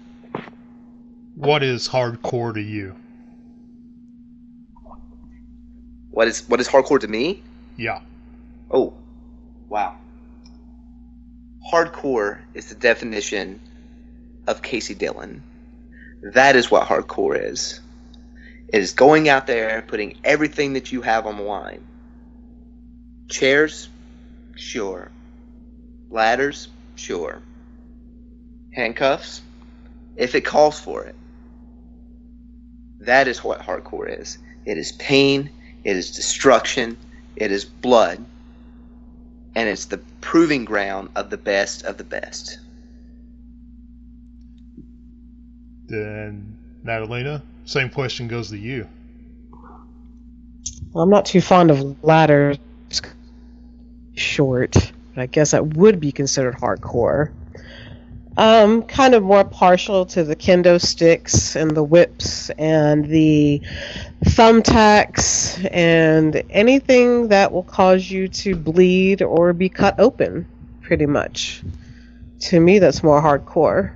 What 1.35 1.63
is 1.63 1.87
hardcore 1.87 2.53
to 2.53 2.61
you? 2.61 2.95
What 6.11 6.29
is 6.29 6.47
what 6.47 6.61
is 6.61 6.67
hardcore 6.67 6.99
to 7.01 7.07
me? 7.07 7.43
Yeah. 7.75 7.99
Oh, 8.71 8.93
wow. 9.67 9.97
Hardcore 11.71 12.39
is 12.53 12.67
the 12.67 12.75
definition 12.75 13.59
of 14.47 14.61
Kaci 14.61 14.95
Dillion. 14.95 15.41
That 16.33 16.55
is 16.55 16.69
what 16.69 16.87
hardcore 16.87 17.51
is. 17.51 17.79
It 18.67 18.81
is 18.81 18.93
going 18.93 19.29
out 19.29 19.47
there, 19.47 19.83
putting 19.87 20.17
everything 20.23 20.73
that 20.73 20.91
you 20.91 21.01
have 21.01 21.25
on 21.25 21.37
the 21.37 21.43
line. 21.43 21.83
Chairs? 23.29 23.89
Sure. 24.55 25.11
Ladders? 26.09 26.67
Sure. 26.95 27.41
Handcuffs? 28.73 29.41
If 30.15 30.35
it 30.35 30.45
calls 30.45 30.79
for 30.79 31.03
it. 31.05 31.15
That 32.99 33.27
is 33.27 33.43
what 33.43 33.61
hardcore 33.61 34.19
is. 34.19 34.37
It 34.65 34.77
is 34.77 34.91
pain, 34.93 35.49
it 35.83 35.95
is 35.95 36.11
destruction, 36.11 36.97
it 37.35 37.51
is 37.51 37.65
blood, 37.65 38.23
and 39.55 39.69
it's 39.69 39.85
the 39.85 39.97
proving 40.21 40.65
ground 40.65 41.09
of 41.15 41.29
the 41.29 41.37
best 41.37 41.83
of 41.85 41.97
the 41.97 42.03
best. 42.03 42.59
Then, 45.87 46.57
Natalina, 46.83 47.43
same 47.65 47.89
question 47.89 48.27
goes 48.27 48.49
to 48.49 48.57
you. 48.57 48.87
Well, 50.91 51.03
I'm 51.03 51.09
not 51.09 51.25
too 51.25 51.41
fond 51.41 51.71
of 51.71 52.03
ladders. 52.03 52.57
Short. 54.15 54.73
But 55.13 55.21
I 55.21 55.25
guess 55.25 55.51
that 55.51 55.75
would 55.75 55.99
be 55.99 56.11
considered 56.11 56.55
hardcore. 56.55 57.31
Um, 58.37 58.83
kind 58.83 59.15
of 59.15 59.23
more 59.23 59.45
partial 59.45 60.05
to 60.07 60.23
the 60.25 60.35
kendo 60.35 60.81
sticks 60.81 61.55
and 61.55 61.71
the 61.71 61.83
whips 61.83 62.49
and 62.51 63.05
the 63.05 63.61
thumbtacks 64.25 65.65
and 65.71 66.43
anything 66.49 67.29
that 67.29 67.53
will 67.53 67.63
cause 67.63 68.11
you 68.11 68.27
to 68.27 68.55
bleed 68.55 69.21
or 69.21 69.53
be 69.53 69.69
cut 69.69 69.99
open, 69.99 70.45
pretty 70.81 71.05
much. 71.05 71.63
To 72.39 72.59
me, 72.59 72.79
that's 72.79 73.01
more 73.03 73.21
hardcore. 73.21 73.93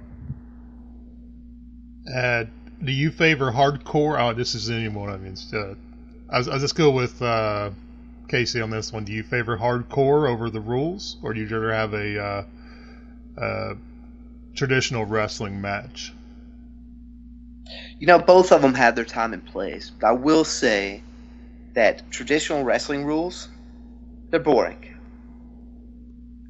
Uh, 2.13 2.45
do 2.83 2.91
you 2.91 3.11
favor 3.11 3.51
hardcore? 3.51 4.19
Oh, 4.19 4.33
this 4.33 4.55
is 4.55 4.69
anyone. 4.69 5.09
I 5.09 5.17
mean, 5.17 5.35
uh, 5.53 5.75
I'll 6.29 6.59
just 6.59 6.75
go 6.75 6.91
with 6.91 7.21
uh, 7.21 7.71
Kaci 8.27 8.63
on 8.63 8.69
this 8.69 8.93
one. 8.93 9.03
Do 9.03 9.11
you 9.11 9.23
favor 9.23 9.57
hardcore 9.57 10.29
over 10.29 10.49
the 10.49 10.61
rules, 10.61 11.17
or 11.21 11.33
do 11.33 11.41
you 11.41 11.47
rather 11.47 11.73
have 11.73 11.93
a 11.93 12.23
uh, 12.23 12.43
uh, 13.37 13.73
traditional 14.59 15.05
wrestling 15.05 15.61
match? 15.61 16.13
You 17.97 18.07
know, 18.07 18.19
both 18.19 18.51
of 18.51 18.61
them 18.61 18.73
have 18.73 18.93
their 18.93 19.05
time 19.05 19.31
and 19.31 19.45
place. 19.45 19.89
But 19.89 20.07
I 20.07 20.11
will 20.11 20.43
say 20.43 21.01
that 21.75 22.11
traditional 22.11 22.65
wrestling 22.65 23.05
rules, 23.05 23.47
they're 24.29 24.41
boring. 24.41 24.75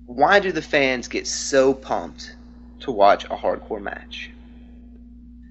Why 0.08 0.40
do 0.40 0.52
the 0.52 0.62
fans 0.64 1.08
get 1.08 1.28
so 1.28 1.72
pumped 1.72 2.36
to 2.80 2.92
watch 2.92 3.26
a 3.26 3.36
hardcore 3.36 3.80
match? 3.80 4.32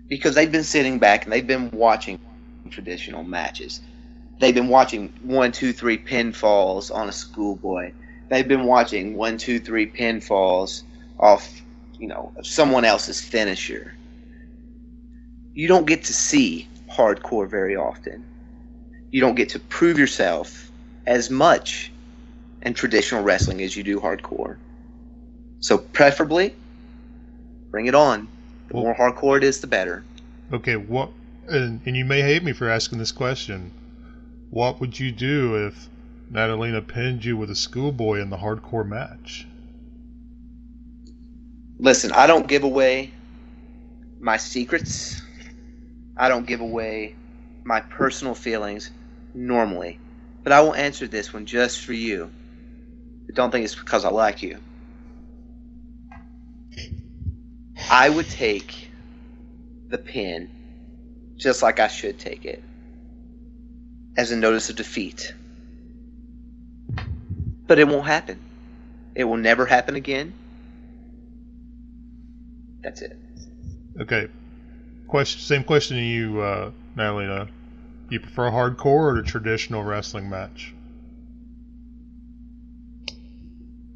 Because 0.09 0.35
they've 0.35 0.51
been 0.51 0.65
sitting 0.65 0.99
back 0.99 1.25
and 1.25 1.33
they've 1.33 1.47
been 1.47 1.71
watching 1.71 2.19
traditional 2.71 3.23
matches. 3.23 3.81
They've 4.41 4.55
been 4.55 4.67
watching 4.67 5.13
one, 5.23 5.53
two, 5.53 5.73
three 5.73 5.97
pinfalls 5.97 6.93
on 6.93 7.09
a 7.09 7.13
schoolboy. 7.13 7.93
They've 8.31 8.49
been 8.49 8.65
watching 8.65 9.17
one, 9.17 9.39
two, 9.39 9.61
three 9.61 9.87
pinfalls 9.89 10.83
off, 11.21 11.63
you 11.99 12.09
know, 12.09 12.33
someone 12.43 12.85
else's 12.85 13.21
finisher. 13.21 13.95
You 15.53 15.67
don't 15.69 15.87
get 15.87 16.05
to 16.05 16.13
see 16.13 16.69
hardcore 16.91 17.51
very 17.51 17.77
often. 17.77 18.25
You 19.11 19.21
don't 19.21 19.35
get 19.35 19.51
to 19.51 19.59
prove 19.59 19.99
yourself 19.99 20.71
as 21.07 21.31
much 21.31 21.91
in 22.63 22.75
traditional 22.75 23.23
wrestling 23.23 23.63
as 23.63 23.77
you 23.77 23.83
do 23.83 24.01
hardcore. 24.01 24.57
So, 25.61 25.79
preferably, 25.79 26.55
bring 27.71 27.87
it 27.87 27.95
on. 27.95 28.29
The 28.69 28.75
more 28.75 28.95
hardcore 28.95 29.39
it 29.39 29.45
is, 29.45 29.61
the 29.61 29.67
better. 29.67 30.05
Okay, 30.53 30.77
what? 30.77 31.11
And, 31.49 31.81
and 31.87 31.97
you 31.97 32.05
may 32.05 32.21
hate 32.21 32.45
me 32.45 32.53
for 32.53 32.69
asking 32.69 32.99
this 32.99 33.13
question. 33.13 33.73
What 34.51 34.81
would 34.81 34.99
you 35.01 35.11
do 35.11 35.67
if 35.67 35.89
Natalina 36.31 36.83
pinned 36.83 37.25
you 37.25 37.37
with 37.37 37.51
a 37.51 37.57
schoolboy 37.57 38.21
in 38.21 38.31
the 38.31 38.37
hardcore 38.37 38.87
match? 38.87 39.47
Listen, 41.81 42.11
I 42.13 42.27
don't 42.27 42.49
give 42.49 42.65
away 42.65 43.13
my 44.21 44.37
secrets. 44.37 45.23
I 46.17 46.29
don't 46.29 46.47
give 46.47 46.61
away 46.61 47.15
my 47.65 47.81
personal 47.81 48.35
feelings 48.35 48.91
normally. 49.33 50.01
But 50.43 50.53
I 50.53 50.61
will 50.61 50.75
answer 50.75 51.07
this 51.07 51.33
one 51.33 51.47
just 51.47 51.85
for 51.85 51.93
you. 51.93 52.31
But 53.27 53.37
don't 53.37 53.51
think 53.51 53.65
it's 53.65 53.77
because 53.77 54.05
I 54.05 54.11
like 54.11 54.43
you. 54.43 54.59
I 57.91 58.09
would 58.09 58.29
take 58.29 58.91
the 59.89 59.99
pin 59.99 60.51
just 61.37 61.63
like 61.63 61.79
I 61.79 61.87
should 61.87 62.19
take 62.19 62.45
it 62.45 62.63
as 64.17 64.33
a 64.33 64.37
notice 64.37 64.69
of 64.69 64.77
defeat. 64.77 65.33
But 67.69 67.79
it 67.79 67.87
won't 67.87 68.07
happen. 68.07 68.41
It 69.15 69.25
will 69.25 69.37
never 69.37 69.65
happen 69.65 69.95
again. 69.95 70.35
That's 72.83 73.03
it. 73.03 73.19
Okay. 74.01 74.29
Question. 75.07 75.41
Same 75.41 75.65
question 75.65 75.97
to 75.97 76.03
you, 76.03 76.41
uh, 76.41 76.71
Natalina. 76.97 77.49
You 78.11 78.21
prefer 78.21 78.47
a 78.47 78.51
hardcore 78.51 78.87
or 78.87 79.19
a 79.19 79.25
traditional 79.25 79.83
wrestling 79.83 80.31
match? 80.31 80.75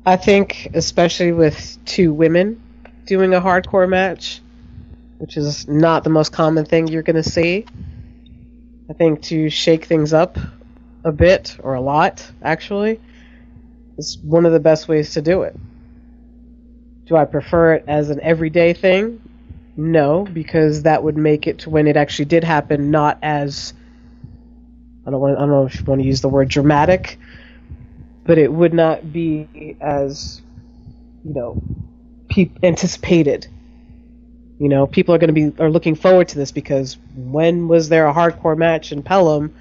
I 0.04 0.16
think, 0.16 0.70
especially 0.74 1.32
with 1.32 1.78
two 1.84 2.12
women 2.12 2.60
doing 3.06 3.34
a 3.34 3.40
hardcore 3.40 3.88
match, 3.88 4.40
which 5.18 5.36
is 5.36 5.68
not 5.68 6.02
the 6.02 6.10
most 6.10 6.32
common 6.32 6.64
thing 6.64 6.88
you're 6.88 7.02
going 7.02 7.22
to 7.22 7.28
see. 7.28 7.64
I 8.90 8.94
think 8.94 9.22
to 9.24 9.48
shake 9.48 9.84
things 9.84 10.12
up 10.12 10.38
a 11.04 11.12
bit, 11.12 11.56
or 11.62 11.74
a 11.74 11.80
lot, 11.80 12.28
actually, 12.42 13.00
is 13.96 14.18
one 14.18 14.44
of 14.44 14.52
the 14.52 14.60
best 14.60 14.88
ways 14.88 15.12
to 15.14 15.22
do 15.22 15.42
it. 15.42 15.56
Do 17.12 17.18
I 17.18 17.26
prefer 17.26 17.74
it 17.74 17.84
as 17.88 18.08
an 18.08 18.20
everyday 18.22 18.72
thing? 18.72 19.20
No, 19.76 20.24
because 20.24 20.84
that 20.84 21.02
would 21.04 21.18
make 21.18 21.46
it 21.46 21.58
to 21.60 21.70
when 21.70 21.86
it 21.86 21.94
actually 21.94 22.24
did 22.24 22.42
happen 22.42 22.90
not 22.90 23.18
as 23.22 23.74
I 25.06 25.10
don't 25.10 25.20
want 25.20 25.36
I 25.36 25.40
don't 25.40 25.50
know 25.50 25.66
if 25.66 25.78
you 25.78 25.84
want 25.86 26.00
to 26.00 26.06
use 26.06 26.22
the 26.22 26.30
word 26.30 26.48
dramatic, 26.48 27.18
but 28.24 28.38
it 28.38 28.50
would 28.50 28.72
not 28.72 29.12
be 29.12 29.76
as 29.78 30.40
you 31.22 31.34
know 31.34 31.62
pe- 32.30 32.52
anticipated. 32.62 33.46
You 34.58 34.70
know, 34.70 34.86
people 34.86 35.14
are 35.14 35.18
going 35.18 35.34
to 35.34 35.50
be 35.50 35.62
are 35.62 35.70
looking 35.70 35.96
forward 35.96 36.28
to 36.28 36.38
this 36.38 36.52
because 36.52 36.96
when 37.14 37.68
was 37.68 37.90
there 37.90 38.08
a 38.08 38.14
hardcore 38.14 38.56
match 38.56 38.90
in 38.90 39.02
Pelham 39.02 39.54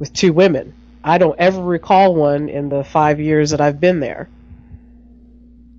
with 0.00 0.12
two 0.12 0.32
women? 0.32 0.74
I 1.04 1.18
don't 1.18 1.38
ever 1.38 1.62
recall 1.62 2.16
one 2.16 2.48
in 2.48 2.68
the 2.68 2.82
five 2.82 3.20
years 3.20 3.50
that 3.50 3.60
I've 3.60 3.78
been 3.80 4.00
there. 4.00 4.28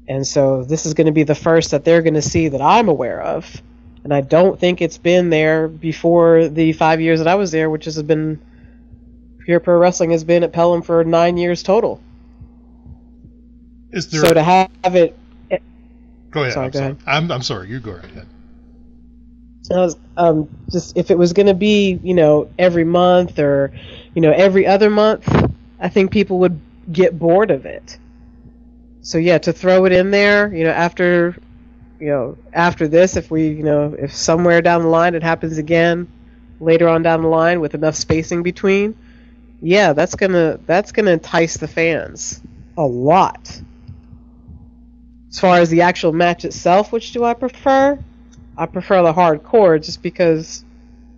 And 0.08 0.26
so 0.26 0.64
this 0.64 0.86
is 0.86 0.94
going 0.94 1.08
to 1.08 1.14
be 1.14 1.24
the 1.24 1.36
first 1.36 1.72
that 1.72 1.86
they're 1.86 2.02
going 2.02 2.16
to 2.16 2.22
see 2.22 2.50
that 2.50 2.62
I'm 2.62 2.90
aware 2.90 3.22
of. 3.22 3.62
And 4.04 4.14
I 4.14 4.22
don't 4.22 4.60
think 4.60 4.82
it's 4.82 4.98
been 4.98 5.30
there 5.30 5.68
before 5.68 6.48
the 6.48 6.74
five 6.74 7.00
years 7.02 7.20
that 7.20 7.28
I 7.28 7.36
was 7.36 7.52
there, 7.52 7.70
which 7.70 7.86
has 7.86 8.02
been 8.02 8.42
Pure 9.46 9.60
Pro 9.62 9.78
Wrestling 9.78 10.12
has 10.12 10.24
been 10.24 10.44
at 10.44 10.54
Pelham 10.54 10.82
for 10.82 11.04
nine 11.04 11.38
years 11.38 11.64
total. 11.64 12.02
Is 13.92 14.10
there? 14.10 14.26
So 14.26 14.34
to 14.34 14.44
have 14.44 14.70
it, 14.84 15.18
go 16.32 16.42
ahead. 16.42 16.54
sorry, 16.54 16.66
I'm 16.66 16.72
go 16.72 16.80
sorry. 16.80 16.92
ahead. 16.92 17.04
I'm, 17.06 17.32
I'm 17.32 17.42
sorry. 17.42 17.70
You 17.70 17.80
go 17.80 17.94
right 17.94 18.06
ahead. 18.06 18.28
I 19.72 19.78
was, 19.78 19.98
um, 20.18 20.50
just 20.70 20.98
if 20.98 21.12
it 21.12 21.18
was 21.18 21.34
going 21.34 21.46
to 21.48 21.54
be, 21.54 22.00
you 22.04 22.14
know, 22.14 22.50
every 22.60 22.84
month 22.84 23.40
or, 23.40 23.72
you 24.14 24.22
know, 24.22 24.32
every 24.32 24.68
other 24.68 24.90
month, 24.90 25.30
I 25.80 25.88
think 25.88 26.12
people 26.12 26.40
would 26.40 26.60
get 26.92 27.18
bored 27.18 27.52
of 27.52 27.66
it. 27.66 27.98
So 29.02 29.18
yeah, 29.18 29.40
to 29.40 29.54
throw 29.54 29.86
it 29.86 29.92
in 29.92 30.12
there, 30.12 30.54
you 30.54 30.64
know, 30.64 30.72
after, 30.72 31.36
you 32.00 32.08
know, 32.08 32.38
after 32.54 32.88
this, 32.88 33.16
if 33.16 33.32
we, 33.32 33.48
you 33.48 33.64
know, 33.64 33.96
if 33.98 34.16
somewhere 34.16 34.62
down 34.62 34.84
the 34.84 34.88
line 34.88 35.16
it 35.16 35.24
happens 35.24 35.58
again, 35.58 36.08
later 36.60 36.88
on 36.88 37.02
down 37.02 37.24
the 37.24 37.28
line 37.28 37.60
with 37.60 37.74
enough 37.74 37.96
spacing 37.96 38.44
between, 38.44 38.96
yeah, 39.62 39.94
that's 39.94 40.16
gonna 40.16 40.60
that's 40.66 40.92
gonna 40.92 41.12
entice 41.12 41.58
the 41.58 41.68
fans 41.68 42.42
a 42.78 42.86
lot. 42.86 43.62
As 45.30 45.40
far 45.40 45.60
as 45.60 45.70
the 45.70 45.82
actual 45.82 46.12
match 46.12 46.46
itself, 46.46 46.92
which 46.92 47.12
do 47.14 47.24
I 47.24 47.34
prefer? 47.34 47.98
I 48.58 48.66
prefer 48.66 49.02
the 49.02 49.14
hardcore 49.14 49.84
just 49.84 50.02
because, 50.02 50.64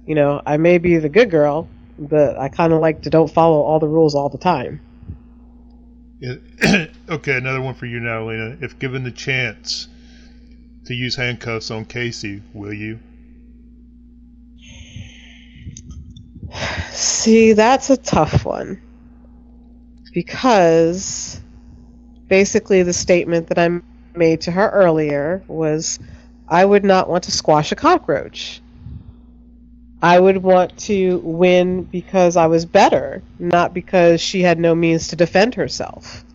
you 0.06 0.16
know, 0.16 0.42
I 0.46 0.58
may 0.58 0.78
be 0.78 0.98
the 0.98 1.10
good 1.10 1.32
girl, 1.32 1.68
but 1.98 2.38
I 2.38 2.48
kind 2.50 2.74
of 2.74 2.80
like 2.80 3.02
to 3.04 3.10
don't 3.10 3.32
follow 3.32 3.62
all 3.62 3.80
the 3.80 3.88
rules 3.88 4.16
all 4.16 4.30
the 4.30 4.38
time. 4.38 4.80
Okay, 7.10 7.36
another 7.36 7.62
one 7.62 7.74
for 7.74 7.86
you, 7.86 8.00
Natalina. 8.00 8.58
If 8.62 8.80
given 8.80 9.04
the 9.04 9.12
chance 9.12 9.90
to 10.86 10.94
use 10.94 11.16
handcuffs 11.16 11.70
on 11.70 11.86
Kaci, 11.86 12.42
will 12.54 12.74
you? 12.74 13.00
See, 16.92 17.54
that's 17.54 17.90
a 17.90 17.98
tough 17.98 18.46
one. 18.46 18.82
Because 20.14 21.42
basically 22.28 22.84
the 22.84 22.94
statement 22.94 23.48
that 23.48 23.60
I 23.60 23.82
made 24.16 24.42
to 24.42 24.52
her 24.52 24.70
earlier 24.70 25.44
was 25.48 26.00
I 26.48 26.64
would 26.64 26.86
not 26.86 27.10
want 27.10 27.26
to 27.26 27.32
squash 27.32 27.72
a 27.72 27.76
cockroach. 27.76 28.62
I 30.04 30.20
would 30.20 30.44
want 30.44 30.78
to 30.80 31.20
win 31.20 31.84
because 31.84 32.36
I 32.36 32.48
was 32.48 32.66
better, 32.66 33.24
not 33.40 33.74
because 33.74 34.20
she 34.20 34.42
had 34.42 34.60
no 34.60 34.76
means 34.76 35.08
to 35.08 35.16
defend 35.16 35.56
herself. 35.56 36.26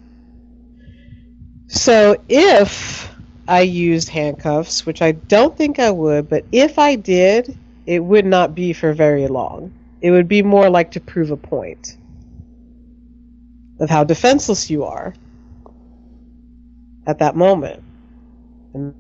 So 1.67 2.17
if 2.31 3.15
I 3.47 3.61
used 3.61 4.09
handcuffs, 4.09 4.87
which 4.87 5.03
I 5.03 5.13
don't 5.13 5.55
think 5.55 5.79
I 5.79 5.91
would, 5.91 6.31
but 6.31 6.47
if 6.51 6.79
I 6.79 6.95
did, 6.97 7.59
it 7.85 8.03
would 8.03 8.25
not 8.25 8.55
be 8.55 8.73
for 8.73 8.95
very 8.95 9.29
long. 9.29 9.71
It 10.01 10.13
would 10.13 10.29
be 10.29 10.43
more 10.43 10.71
like 10.71 10.93
to 10.93 11.01
prove 11.01 11.31
a 11.31 11.37
point 11.37 11.99
of 13.81 13.91
how 13.91 14.05
defenseless 14.05 14.71
you 14.71 14.85
are 14.85 15.15
at 17.07 17.19
that 17.19 17.37
moment. 17.37 17.83
And 18.73 18.95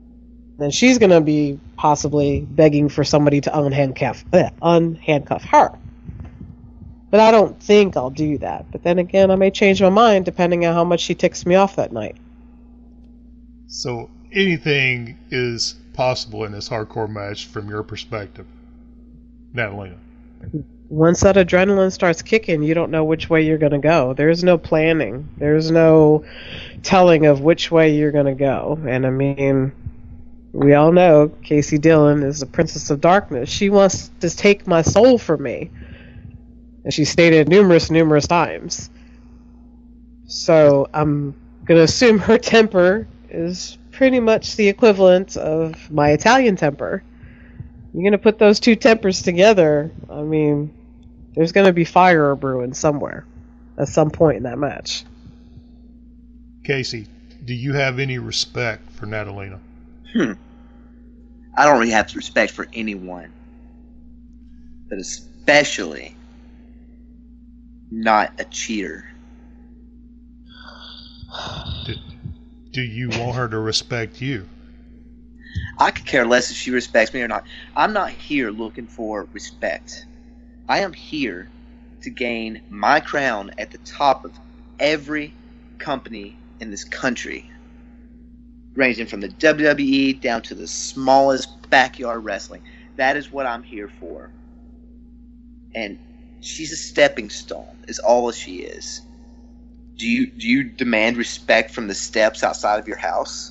then 0.59 0.71
she's 0.71 0.99
gonna 0.99 1.21
be 1.21 1.59
possibly 1.77 2.41
begging 2.51 2.89
for 2.89 3.05
somebody 3.05 3.41
to 3.41 3.51
unhandcuff 3.51 4.25
uh, 4.33 4.51
unhandcuff 4.63 5.43
her. 5.43 5.71
But 7.11 7.21
I 7.21 7.31
don't 7.31 7.59
think 7.63 7.97
I'll 7.97 8.11
do 8.11 8.37
that. 8.39 8.71
But 8.71 8.83
then 8.83 8.99
again, 8.99 9.31
I 9.31 9.37
may 9.37 9.51
change 9.51 9.81
my 9.81 9.89
mind 9.89 10.25
depending 10.27 10.67
on 10.67 10.75
how 10.75 10.85
much 10.85 11.01
she 11.01 11.15
ticks 11.15 11.47
me 11.47 11.55
off 11.55 11.77
that 11.77 11.93
night. 11.93 12.17
So 13.67 14.11
anything 14.33 15.19
is 15.31 15.77
possible 15.95 16.45
in 16.45 16.53
this 16.53 16.69
hardcore 16.69 17.09
match 17.09 17.47
from 17.47 17.69
your 17.69 17.83
perspective, 17.83 18.47
Natalina. 19.53 19.97
Once 20.91 21.21
that 21.21 21.37
adrenaline 21.37 21.93
starts 21.93 22.23
kicking, 22.23 22.63
you 22.63 22.73
don't 22.73 22.91
know 22.91 23.05
which 23.05 23.29
way 23.29 23.43
you're 23.43 23.59
going 23.59 23.73
to 23.73 23.79
go. 23.79 24.15
There's 24.15 24.45
no 24.45 24.57
planning. 24.57 25.29
There's 25.37 25.71
no 25.71 26.25
telling 26.83 27.27
of 27.27 27.41
which 27.41 27.71
way 27.71 27.95
you're 27.95 28.13
going 28.13 28.27
to 28.27 28.35
go. 28.35 28.79
And 28.87 29.07
I 29.07 29.11
mean, 29.11 29.73
we 30.53 30.75
all 30.75 30.93
know 30.93 31.29
Kaci 31.43 31.79
Dillion 31.79 32.25
is 32.25 32.41
the 32.41 32.47
Princess 32.47 32.91
of 32.91 33.01
Darkness. 33.01 33.51
She 33.51 33.71
wants 33.71 34.11
to 34.21 34.31
take 34.31 34.67
my 34.67 34.83
soul 34.83 35.19
from 35.19 35.43
me. 35.43 35.71
And 36.85 36.93
she 36.93 37.05
stated 37.05 37.49
numerous, 37.49 37.91
numerous 37.91 38.27
times. 38.27 38.91
So 40.27 40.89
I'm 40.95 41.35
going 41.65 41.79
to 41.79 41.85
assume 41.85 42.19
her 42.19 42.39
temper 42.39 43.07
is 43.29 43.77
pretty 43.91 44.21
much 44.21 44.57
the 44.57 44.69
equivalent 44.69 45.37
of 45.37 45.91
my 45.91 46.11
Italian 46.11 46.57
temper. 46.57 47.03
You're 47.93 48.03
going 48.03 48.13
to 48.13 48.19
put 48.19 48.39
those 48.39 48.61
two 48.61 48.77
tempers 48.77 49.23
together. 49.23 49.91
I 50.09 50.23
mean, 50.23 50.75
there's 51.35 51.53
going 51.53 51.67
to 51.67 51.73
be 51.73 51.85
fire 51.85 52.35
brewing 52.37 52.75
somewhere 52.75 53.27
at 53.77 53.89
some 53.89 54.11
point 54.11 54.39
in 54.39 54.43
that 54.45 54.59
match. 54.59 55.05
Kaci, 56.63 57.07
do 57.45 57.55
you 57.55 57.73
have 57.75 57.99
any 57.99 58.19
respect 58.19 58.91
for 58.93 59.07
Natalina? 59.07 59.61
Hmm. 60.13 60.33
I 61.57 61.65
don't 61.65 61.79
really 61.79 61.93
have 61.93 62.15
respect 62.15 62.53
for 62.53 62.67
anyone, 62.73 63.33
but 64.89 64.99
especially 64.99 66.15
not 67.91 68.33
a 68.39 68.45
cheater. 68.45 69.05
Do, 71.85 71.95
do 72.73 72.83
you 72.83 73.09
want 73.11 73.37
her 73.37 73.49
to 73.49 73.59
respect 73.59 74.21
you? 74.21 74.47
I 75.79 75.91
could 75.91 76.07
care 76.07 76.27
less 76.27 76.51
if 76.51 76.57
she 76.57 76.71
respects 76.71 77.13
me 77.15 77.23
or 77.23 77.29
not. 77.29 77.45
I'm 77.77 77.93
not 77.93 78.11
here 78.11 78.51
looking 78.51 78.87
for 78.87 79.29
respect. 79.33 80.07
I 80.69 80.81
am 80.81 80.93
here 80.93 81.49
to 82.03 82.11
gain 82.11 82.63
my 82.69 83.01
crown 83.01 83.53
at 83.59 83.71
the 83.71 83.79
top 83.79 84.25
of 84.25 84.33
every 84.79 85.35
company 85.79 86.37
in 86.61 86.71
this 86.71 86.85
country, 86.85 87.51
ranging 88.79 89.07
from 89.07 89.21
the 89.21 89.29
WWE 89.29 90.21
down 90.21 90.41
to 90.41 90.55
the 90.55 90.69
smallest 90.69 91.69
backyard 91.69 92.25
wrestling. 92.25 92.63
That 92.97 93.17
is 93.17 93.31
what 93.31 93.45
I'm 93.45 93.65
here 93.65 93.91
for. 93.99 94.31
And 95.75 95.99
she's 96.41 96.73
a 96.73 96.77
stepping 96.77 97.29
stone, 97.29 97.77
is 97.89 97.99
all 97.99 98.31
she 98.31 98.59
is. 98.59 99.03
Do 99.97 100.07
you 100.07 100.29
do 100.29 100.47
you 100.49 100.63
demand 100.63 101.17
respect 101.17 101.73
from 101.73 101.89
the 101.89 101.95
steps 101.95 102.45
outside 102.45 102.79
of 102.79 102.87
your 102.87 102.97
house? 102.97 103.51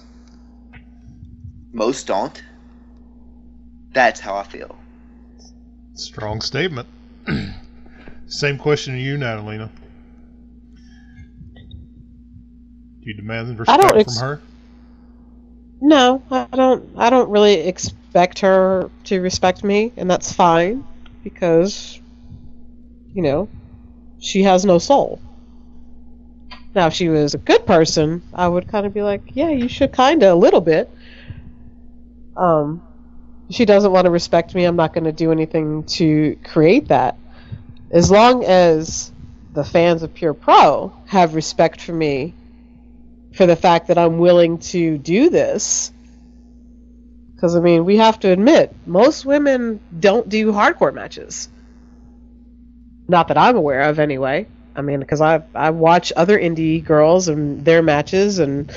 Most 1.73 2.07
don't. 2.07 2.41
That's 3.91 4.21
how 4.21 4.37
I 4.37 4.43
feel. 4.43 4.77
Strong 5.93 6.39
statement. 6.39 6.87
Same 8.27 8.57
question 8.57 8.93
to 8.93 8.99
you, 8.99 9.17
Natalina. 9.17 9.69
Do 11.55 13.03
you 13.03 13.13
demand 13.13 13.59
respect 13.59 13.93
ex- 13.93 14.17
from 14.17 14.23
her? 14.25 14.41
No, 15.79 16.23
I 16.31 16.47
don't. 16.51 16.89
I 16.97 17.09
don't 17.09 17.29
really 17.29 17.67
expect 17.67 18.39
her 18.39 18.89
to 19.05 19.21
respect 19.21 19.63
me, 19.63 19.93
and 19.95 20.09
that's 20.09 20.31
fine 20.31 20.83
because, 21.23 21.99
you 23.13 23.21
know, 23.21 23.47
she 24.19 24.43
has 24.43 24.65
no 24.65 24.79
soul. 24.79 25.21
Now, 26.73 26.87
if 26.87 26.93
she 26.93 27.09
was 27.09 27.33
a 27.33 27.39
good 27.39 27.65
person, 27.65 28.21
I 28.33 28.47
would 28.47 28.67
kind 28.67 28.85
of 28.85 28.93
be 28.93 29.01
like, 29.01 29.21
yeah, 29.33 29.49
you 29.49 29.67
should 29.67 29.91
kind 29.91 30.23
of 30.23 30.33
a 30.33 30.39
little 30.39 30.61
bit. 30.61 30.89
Um, 32.35 32.81
she 33.49 33.65
doesn't 33.65 33.91
want 33.91 34.05
to 34.05 34.11
respect 34.11 34.53
me. 34.53 34.63
I'm 34.63 34.75
not 34.75 34.93
going 34.93 35.05
to 35.05 35.11
do 35.11 35.31
anything 35.31 35.83
to 35.83 36.37
create 36.43 36.89
that. 36.89 37.17
As 37.91 38.11
long 38.11 38.43
as 38.43 39.11
the 39.53 39.63
fans 39.63 40.03
of 40.03 40.13
Pure 40.13 40.35
Pro 40.35 40.93
have 41.07 41.33
respect 41.35 41.81
for 41.81 41.93
me 41.93 42.33
for 43.37 43.45
the 43.45 43.55
fact 43.55 43.87
that 43.87 43.97
I'm 43.97 44.17
willing 44.17 44.57
to 44.59 44.97
do 44.97 45.29
this. 45.29 45.93
Because, 47.35 47.55
I 47.55 47.59
mean, 47.59 47.85
we 47.85 47.97
have 47.97 48.19
to 48.21 48.31
admit, 48.31 48.75
most 48.87 49.23
women 49.23 49.79
don't 49.99 50.27
do 50.27 50.51
hardcore 50.51 50.93
matches. 50.93 51.49
Not 53.07 53.27
that 53.27 53.37
I'm 53.37 53.55
aware 53.55 53.83
of, 53.83 53.99
anyway. 53.99 54.47
I 54.75 54.81
mean, 54.81 54.99
because 54.99 55.21
I 55.21 55.43
I 55.55 55.69
watch 55.69 56.11
other 56.15 56.37
indie 56.37 56.83
girls 56.83 57.27
and 57.27 57.63
their 57.63 57.81
matches 57.81 58.39
and 58.39 58.71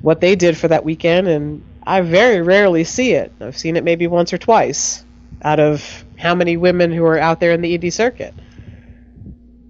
what 0.00 0.20
they 0.20 0.36
did 0.36 0.56
for 0.56 0.68
that 0.68 0.84
weekend, 0.84 1.28
and 1.28 1.62
I 1.82 2.02
very 2.02 2.42
rarely 2.42 2.84
see 2.84 3.12
it. 3.12 3.32
I've 3.40 3.58
seen 3.58 3.76
it 3.76 3.84
maybe 3.84 4.06
once 4.06 4.32
or 4.32 4.38
twice 4.38 5.04
out 5.42 5.58
of 5.60 6.04
how 6.16 6.34
many 6.34 6.56
women 6.56 6.92
who 6.92 7.04
are 7.04 7.18
out 7.18 7.40
there 7.40 7.52
in 7.52 7.60
the 7.60 7.76
indie 7.76 7.92
circuit. 7.92 8.34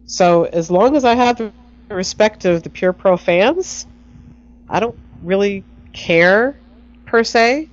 So 0.05 0.45
as 0.45 0.71
long 0.71 0.97
as 0.97 1.05
I 1.05 1.15
have 1.15 1.39
the 1.39 1.53
respect 1.89 2.45
of 2.45 2.63
the 2.63 2.71
pure 2.71 2.93
pro 2.93 3.17
fans, 3.17 3.87
I 4.73 4.81
don't 4.81 4.99
really 5.23 5.65
care 5.93 6.57
per 7.05 7.23
se 7.23 7.69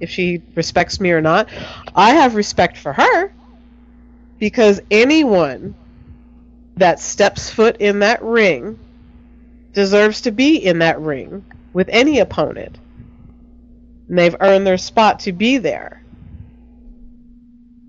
if 0.00 0.10
she 0.10 0.42
respects 0.54 1.00
me 1.00 1.10
or 1.10 1.22
not. 1.22 1.48
I 1.94 2.10
have 2.10 2.34
respect 2.34 2.76
for 2.76 2.92
her 2.92 3.32
because 4.38 4.82
anyone 4.90 5.74
that 6.76 7.00
steps 7.00 7.48
foot 7.48 7.78
in 7.78 8.00
that 8.00 8.22
ring 8.22 8.78
deserves 9.72 10.20
to 10.22 10.30
be 10.30 10.56
in 10.56 10.80
that 10.80 11.00
ring 11.00 11.42
with 11.72 11.88
any 11.88 12.18
opponent. 12.18 12.78
And 14.08 14.18
they've 14.18 14.36
earned 14.38 14.66
their 14.66 14.76
spot 14.76 15.20
to 15.20 15.32
be 15.32 15.56
there. 15.56 16.02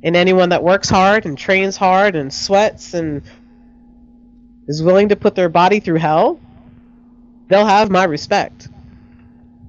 And 0.04 0.16
anyone 0.16 0.50
that 0.50 0.64
works 0.64 0.90
hard 0.90 1.26
and 1.26 1.38
trains 1.38 1.76
hard 1.76 2.16
and 2.16 2.34
sweats 2.34 2.94
and 2.94 3.24
is 4.70 4.82
willing 4.82 5.10
to 5.10 5.18
put 5.18 5.36
their 5.36 5.50
body 5.50 5.82
through 5.82 6.00
hell, 6.00 6.40
they'll 7.48 7.66
have 7.66 7.90
my 7.90 8.04
respect. 8.04 8.68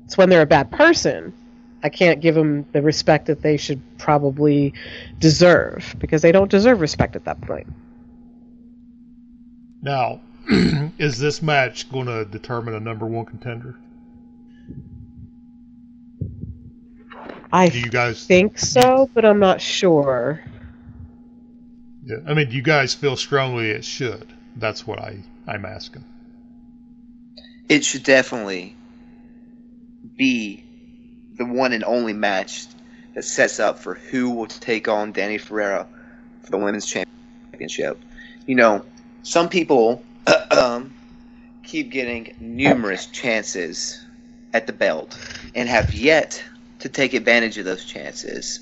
It's 0.05 0.17
when 0.17 0.29
they're 0.29 0.43
a 0.43 0.47
bad 0.47 0.71
person, 0.71 1.33
I 1.83 1.89
can't 1.89 2.21
give 2.21 2.35
them 2.35 2.67
the 2.73 2.83
respect 2.83 3.27
that 3.27 3.43
they 3.43 3.57
should 3.57 3.81
probably 3.99 4.75
deserve 5.19 5.95
because 5.99 6.23
they 6.23 6.33
don't 6.33 6.51
deserve 6.51 6.81
respect 6.81 7.15
at 7.15 7.25
that 7.27 7.41
point. 7.41 7.67
Now, 9.81 10.21
is 10.99 11.19
this 11.19 11.41
match 11.41 11.91
going 11.91 12.07
to 12.07 12.25
determine 12.25 12.75
a 12.75 12.81
number 12.81 13.07
one 13.07 13.27
contender? 13.27 13.77
I 17.53 17.69
Do 17.69 17.79
you 17.79 17.91
guys 17.91 18.27
think 18.27 18.59
so, 18.59 19.09
but 19.15 19.25
I'm 19.25 19.39
not 19.39 19.61
sure. 19.61 20.43
Yeah, 22.05 22.17
I 22.27 22.35
mean, 22.35 22.51
do 22.51 22.57
you 22.57 22.63
guys 22.63 22.95
feel 22.95 23.17
strongly 23.17 23.71
it 23.71 23.85
should? 23.85 24.27
That's 24.57 24.87
what 24.87 24.99
I 24.99 25.23
I'm 25.47 25.65
asking. 25.65 26.05
It 27.69 27.85
should 27.85 28.03
definitely 28.03 28.75
be 30.17 30.65
the 31.37 31.45
one 31.45 31.73
and 31.73 31.85
only 31.85 32.13
match 32.13 32.67
that 33.15 33.25
sets 33.25 33.61
up 33.61 33.79
for 33.79 33.95
who 33.95 34.31
will 34.31 34.47
take 34.47 34.89
on 34.89 35.13
Danny 35.13 35.39
Ferrero 35.39 35.87
for 36.43 36.51
the 36.51 36.59
women's 36.59 36.87
championship. 36.87 38.01
You 38.47 38.55
know, 38.55 38.85
some 39.23 39.49
people 39.49 40.03
um, 40.51 40.95
keep 41.63 41.91
getting 41.91 42.35
numerous 42.41 43.07
chances 43.07 44.05
at 44.55 44.67
the 44.67 44.73
belt 44.73 45.19
and 45.55 45.69
have 45.69 45.95
yet 45.95 46.43
to 46.81 46.89
take 46.89 47.13
advantage 47.13 47.59
of 47.59 47.65
those 47.65 47.85
chances, 47.85 48.61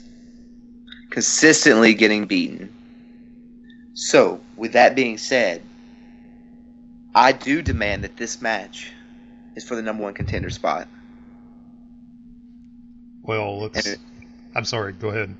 consistently 1.10 1.94
getting 1.94 2.24
beaten. 2.24 2.72
So, 3.94 4.40
with 4.56 4.72
that 4.72 4.96
being 4.96 5.16
said, 5.16 5.62
I 7.14 7.32
do 7.32 7.62
demand 7.62 8.04
that 8.04 8.16
this 8.16 8.42
match 8.42 8.92
is 9.56 9.64
for 9.64 9.74
the 9.74 9.82
number 9.82 10.02
one 10.02 10.14
contender 10.14 10.50
spot. 10.50 10.86
Well, 13.22 13.62
let's. 13.62 13.86
And- 13.86 13.98
I'm 14.54 14.64
sorry. 14.64 14.92
Go 14.92 15.08
ahead. 15.08 15.34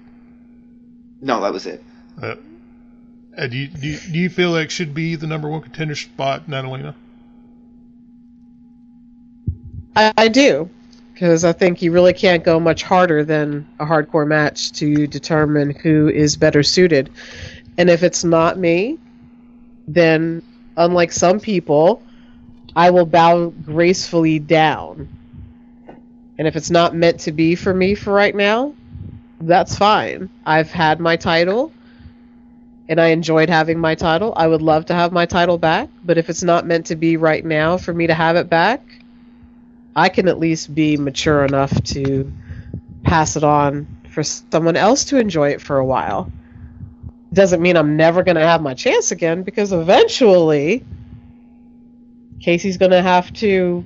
No, 1.23 1.41
that 1.41 1.53
was 1.53 1.67
it. 1.67 1.83
Uh, 2.21 2.35
uh, 3.37 3.47
do 3.47 3.57
you, 3.57 3.69
do 3.69 3.87
you, 3.89 3.99
do 3.99 4.19
you 4.19 4.29
feel 4.29 4.51
like 4.51 4.67
it 4.67 4.71
should 4.71 4.95
be 4.95 5.17
the 5.17 5.27
number 5.27 5.49
one 5.49 5.63
contender 5.63 5.95
spot, 5.95 6.49
Natalina? 6.49 6.95
I, 9.95 10.13
I 10.19 10.29
do, 10.29 10.69
because 11.15 11.45
I 11.45 11.53
think 11.53 11.81
you 11.81 11.93
really 11.93 12.13
can't 12.13 12.45
go 12.45 12.61
much 12.61 12.83
harder 12.83 13.25
than 13.25 13.67
a 13.81 13.87
hardcore 13.87 14.27
match 14.27 14.73
to 14.73 15.07
determine 15.07 15.71
who 15.71 16.09
is 16.09 16.37
better 16.37 16.63
suited. 16.63 17.09
And 17.79 17.89
if 17.89 18.03
it's 18.03 18.25
not 18.25 18.59
me, 18.59 18.99
then 19.89 20.43
unlike 20.77 21.13
some 21.13 21.41
people, 21.41 22.03
I 22.77 22.91
will 22.91 23.07
bow 23.07 23.49
gracefully 23.49 24.39
down 24.41 25.09
And 26.39 26.47
if 26.49 26.57
it's 26.57 26.71
not 26.71 26.95
meant 26.95 27.21
to 27.21 27.33
be 27.33 27.55
for 27.55 27.73
me 27.73 27.95
for 27.95 28.13
right 28.13 28.35
now, 28.35 28.75
that's 29.41 29.77
fine. 29.77 30.31
I've 30.45 30.71
had 30.71 31.01
my 31.01 31.17
title 31.17 31.73
and 32.89 33.01
I 33.01 33.09
enjoyed 33.09 33.49
having 33.51 33.79
my 33.79 33.95
title. 33.95 34.33
I 34.37 34.47
would 34.47 34.63
love 34.63 34.87
to 34.87 34.95
have 34.95 35.13
my 35.13 35.27
title 35.27 35.59
back, 35.59 35.89
but 36.05 36.19
if 36.19 36.31
it's 36.31 36.43
not 36.43 36.67
meant 36.67 36.87
to 36.87 36.97
be 36.97 37.17
right 37.17 37.45
now 37.45 37.79
for 37.79 37.93
me 37.95 38.09
to 38.09 38.15
have 38.15 38.37
it 38.37 38.51
back, 38.51 38.83
I 39.97 40.09
can 40.11 40.29
at 40.29 40.39
least 40.39 40.75
be 40.75 40.97
mature 40.97 41.45
enough 41.45 41.83
to 41.85 42.33
pass 43.05 43.37
it 43.37 43.45
on 43.45 43.87
for 44.11 44.23
someone 44.23 44.77
else 44.77 45.07
to 45.07 45.19
enjoy 45.19 45.51
it 45.51 45.63
for 45.63 45.79
a 45.79 45.85
while. 45.85 46.31
Doesn't 47.33 47.63
mean 47.63 47.77
I'm 47.77 47.97
never 47.97 48.23
going 48.23 48.37
to 48.37 48.47
have 48.47 48.63
my 48.63 48.75
chance 48.75 49.13
again 49.13 49.43
because 49.43 49.73
eventually 49.73 50.85
Kaci's 52.43 52.79
going 52.79 52.93
to 52.93 53.03
have 53.03 53.33
to, 53.35 53.85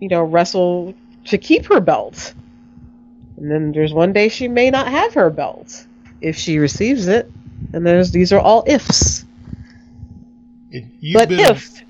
you 0.00 0.08
know, 0.08 0.22
wrestle 0.22 0.94
to 1.26 1.38
keep 1.38 1.66
her 1.66 1.80
belt. 1.80 2.34
And 3.36 3.50
then 3.50 3.72
there's 3.72 3.94
one 3.94 4.12
day 4.12 4.28
she 4.28 4.48
may 4.48 4.70
not 4.70 4.88
have 4.88 5.14
her 5.14 5.30
belt 5.30 5.86
if 6.20 6.36
she 6.36 6.58
receives 6.58 7.08
it. 7.08 7.30
And 7.72 7.86
there's 7.86 8.12
these 8.12 8.32
are 8.32 8.40
all 8.40 8.64
ifs. 8.66 9.24
It, 10.70 10.84
you've 11.00 11.26
But 11.26 11.28
been, 11.28 11.52
if 11.52 11.82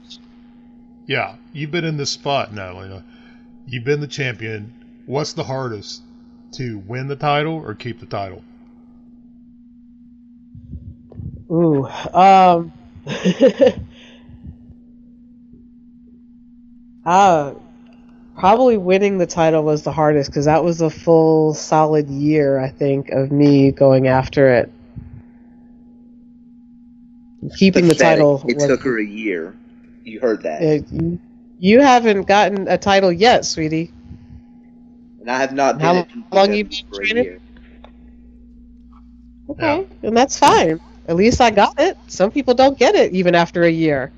yeah, 1.06 1.36
you've 1.52 1.70
been 1.72 1.84
in 1.84 1.96
this 1.98 2.10
spot, 2.12 2.52
Natalie. 2.54 3.02
You've 3.66 3.84
been 3.84 4.00
the 4.00 4.08
champion. 4.08 4.72
What's 5.06 5.34
the 5.34 5.44
hardest 5.44 6.02
to 6.52 6.78
win 6.80 7.08
the 7.08 7.16
title 7.16 7.54
or 7.54 7.74
keep 7.74 8.00
the 8.00 8.06
title? 8.06 8.44
Ooh, 11.50 11.86
um, 12.14 12.72
uh, 17.06 17.54
probably 18.36 18.76
winning 18.76 19.16
the 19.16 19.26
title 19.26 19.62
was 19.62 19.82
the 19.82 19.92
hardest 19.92 20.30
because 20.30 20.44
that 20.44 20.62
was 20.62 20.80
a 20.80 20.90
full 20.90 21.54
solid 21.54 22.08
year, 22.08 22.58
I 22.58 22.68
think, 22.68 23.10
of 23.10 23.30
me 23.30 23.70
going 23.70 24.08
after 24.08 24.52
it. 24.54 24.72
Keeping 27.56 27.86
the 27.86 27.94
title. 27.94 28.44
It 28.48 28.56
was- 28.56 28.66
took 28.66 28.82
her 28.82 28.98
a 28.98 29.04
year. 29.04 29.54
You 30.04 30.20
heard 30.20 30.42
that. 30.42 30.62
uh, 30.62 31.18
you- 31.58 31.80
haven't 31.80 32.26
gotten 32.26 32.68
a 32.68 32.76
title 32.76 33.12
yet, 33.12 33.44
sweetie. 33.44 33.92
and 35.20 35.30
I 35.30 35.38
have 35.38 35.52
not 35.52 35.78
been 35.78 35.86
How 35.86 36.06
long 36.32 36.48
DPW 36.50 36.56
you 36.56 36.64
been 36.64 36.92
training? 36.92 37.40
Okay, 39.48 39.86
and 40.02 40.16
that's 40.16 40.38
fine. 40.38 40.80
At 41.08 41.16
least 41.16 41.40
I 41.40 41.50
got 41.50 41.74
it. 41.78 41.96
Some 42.08 42.30
people 42.30 42.54
don't 42.54 42.78
get 42.78 42.94
it 42.94 43.12
even 43.12 43.34
after 43.34 43.62
a 43.62 43.70
year. 43.70 44.12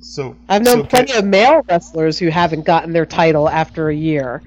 So 0.00 0.36
I've 0.48 0.62
known 0.62 0.82
so 0.82 0.84
plenty 0.84 1.12
Ca- 1.12 1.18
of 1.18 1.24
male 1.24 1.62
wrestlers 1.68 2.18
who 2.18 2.28
haven't 2.28 2.64
gotten 2.64 2.92
their 2.92 3.06
title 3.06 3.48
after 3.48 3.88
a 3.88 3.94
year. 3.94 4.42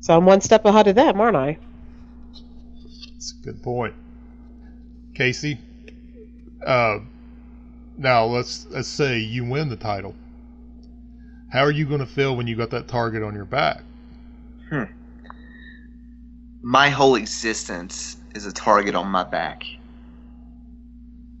So 0.00 0.16
I'm 0.16 0.24
one 0.24 0.40
step 0.40 0.64
ahead 0.64 0.88
of 0.88 0.94
them, 0.94 1.20
aren't 1.20 1.36
I? 1.36 1.58
That's 3.12 3.32
a 3.32 3.44
good 3.44 3.62
point, 3.62 3.94
Kaci. 5.14 5.58
Uh, 6.64 7.00
now 7.98 8.24
let's 8.24 8.66
let's 8.70 8.88
say 8.88 9.18
you 9.18 9.44
win 9.44 9.68
the 9.68 9.76
title. 9.76 10.14
How 11.50 11.60
are 11.60 11.70
you 11.70 11.84
going 11.84 12.00
to 12.00 12.06
feel 12.06 12.36
when 12.36 12.46
you 12.46 12.56
got 12.56 12.70
that 12.70 12.88
target 12.88 13.22
on 13.22 13.34
your 13.34 13.44
back? 13.44 13.82
Hmm. 14.70 14.84
My 16.62 16.90
whole 16.90 17.16
existence 17.16 18.16
is 18.34 18.46
a 18.46 18.52
target 18.52 18.94
on 18.94 19.08
my 19.08 19.24
back. 19.24 19.64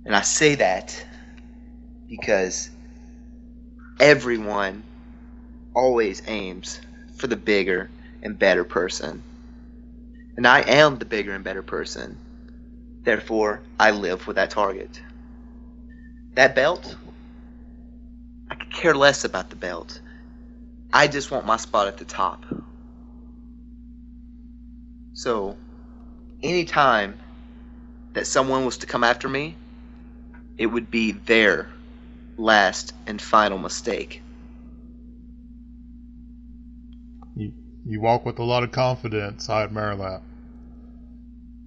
And 0.04 0.16
I 0.16 0.22
say 0.22 0.56
that 0.56 1.06
because 2.10 2.68
everyone 4.00 4.82
always 5.74 6.20
aims 6.26 6.80
for 7.16 7.28
the 7.28 7.36
bigger 7.36 7.88
and 8.22 8.36
better 8.38 8.64
person. 8.64 9.22
And 10.36 10.46
I 10.46 10.60
am 10.62 10.98
the 10.98 11.04
bigger 11.04 11.32
and 11.32 11.44
better 11.44 11.62
person. 11.62 12.18
Therefore, 13.04 13.62
I 13.78 13.92
live 13.92 14.26
with 14.26 14.36
that 14.36 14.50
target. 14.50 15.00
That 16.34 16.54
belt, 16.56 16.96
I 18.50 18.56
could 18.56 18.72
care 18.72 18.94
less 18.94 19.24
about 19.24 19.48
the 19.48 19.56
belt. 19.56 20.00
I 20.92 21.06
just 21.06 21.30
want 21.30 21.46
my 21.46 21.56
spot 21.56 21.86
at 21.86 21.98
the 21.98 22.04
top. 22.04 22.44
So, 25.12 25.56
anytime 26.42 27.14
that 28.14 28.26
someone 28.26 28.64
was 28.64 28.78
to 28.78 28.86
come 28.86 29.04
after 29.04 29.28
me, 29.28 29.54
it 30.58 30.66
would 30.66 30.90
be 30.90 31.12
their 31.12 31.68
last 32.40 32.94
and 33.06 33.20
final 33.20 33.58
mistake. 33.58 34.22
You 37.36 37.52
you 37.86 38.00
walk 38.00 38.24
with 38.24 38.38
a 38.38 38.44
lot 38.44 38.62
of 38.64 38.72
confidence. 38.72 39.48
I 39.48 39.62
admire 39.62 39.96
that. 39.96 40.22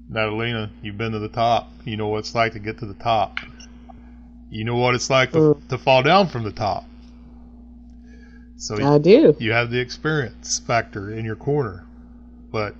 Natalina, 0.09 0.71
you've 0.81 0.97
been 0.97 1.13
to 1.13 1.19
the 1.19 1.29
top. 1.29 1.71
You 1.85 1.97
know 1.97 2.07
what 2.07 2.19
it's 2.19 2.35
like 2.35 2.53
to 2.53 2.59
get 2.59 2.79
to 2.79 2.85
the 2.85 2.93
top. 2.93 3.39
You 4.49 4.63
know 4.65 4.75
what 4.75 4.93
it's 4.93 5.09
like 5.09 5.31
to, 5.31 5.37
Mm. 5.37 5.67
to 5.69 5.77
fall 5.77 6.03
down 6.03 6.27
from 6.27 6.43
the 6.43 6.51
top. 6.51 6.85
So 8.57 8.75
I 8.83 8.97
do. 8.97 9.35
you 9.39 9.51
have 9.51 9.71
the 9.71 9.79
experience 9.79 10.59
factor 10.59 11.11
in 11.11 11.25
your 11.25 11.35
corner. 11.35 11.85
But 12.51 12.75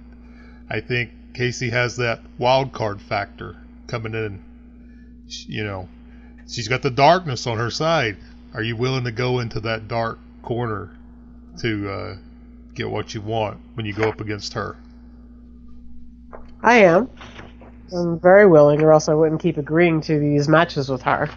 I 0.70 0.80
think 0.82 1.12
Kaci 1.34 1.72
has 1.72 1.96
that 1.98 2.22
wild 2.38 2.72
card 2.74 3.02
factor 3.02 3.56
coming 3.88 4.14
in. 4.14 4.40
You 5.48 5.64
know, 5.64 5.90
she's 6.48 6.68
got 6.68 6.82
the 6.82 6.92
darkness 6.92 7.48
on 7.48 7.58
her 7.58 7.72
side. 7.72 8.18
Are 8.54 8.64
you 8.64 8.76
willing 8.76 9.04
to 9.06 9.12
go 9.12 9.40
into 9.40 9.60
that 9.62 9.88
dark 9.88 10.20
corner 10.42 10.92
to 11.60 11.90
uh, 11.90 12.16
get 12.74 12.90
what 12.90 13.14
you 13.14 13.22
want 13.22 13.60
when 13.74 13.86
you 13.86 13.94
go 13.94 14.10
up 14.10 14.22
against 14.22 14.54
her? 14.54 14.76
I 16.62 16.76
am. 16.76 17.10
I'm 17.92 18.20
very 18.20 18.48
willing, 18.48 18.82
or 18.82 18.92
else 18.92 19.10
I 19.10 19.14
wouldn't 19.14 19.42
keep 19.42 19.58
agreeing 19.58 20.02
to 20.02 20.20
these 20.20 20.48
matches 20.48 20.90
with 20.90 21.02
her. 21.04 21.30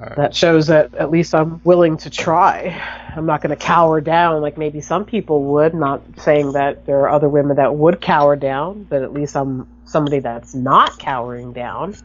Alright. 0.00 0.16
That 0.16 0.34
shows 0.34 0.68
that 0.68 0.94
at 0.94 1.10
least 1.10 1.34
I'm 1.34 1.60
willing 1.64 1.96
to 1.98 2.10
try. 2.10 2.80
I'm 3.14 3.26
not 3.26 3.42
going 3.42 3.50
to 3.50 3.62
cower 3.62 4.00
down 4.00 4.40
like 4.40 4.56
maybe 4.56 4.80
some 4.80 5.04
people 5.04 5.44
would. 5.44 5.74
Not 5.74 6.02
saying 6.18 6.52
that 6.52 6.86
there 6.86 7.00
are 7.00 7.10
other 7.10 7.28
women 7.28 7.56
that 7.56 7.74
would 7.74 8.00
cower 8.00 8.34
down, 8.34 8.84
but 8.84 9.02
at 9.02 9.12
least 9.12 9.36
I'm 9.36 9.68
somebody 9.84 10.20
that's 10.20 10.54
not 10.54 10.98
cowering 10.98 11.52
down. 11.52 11.96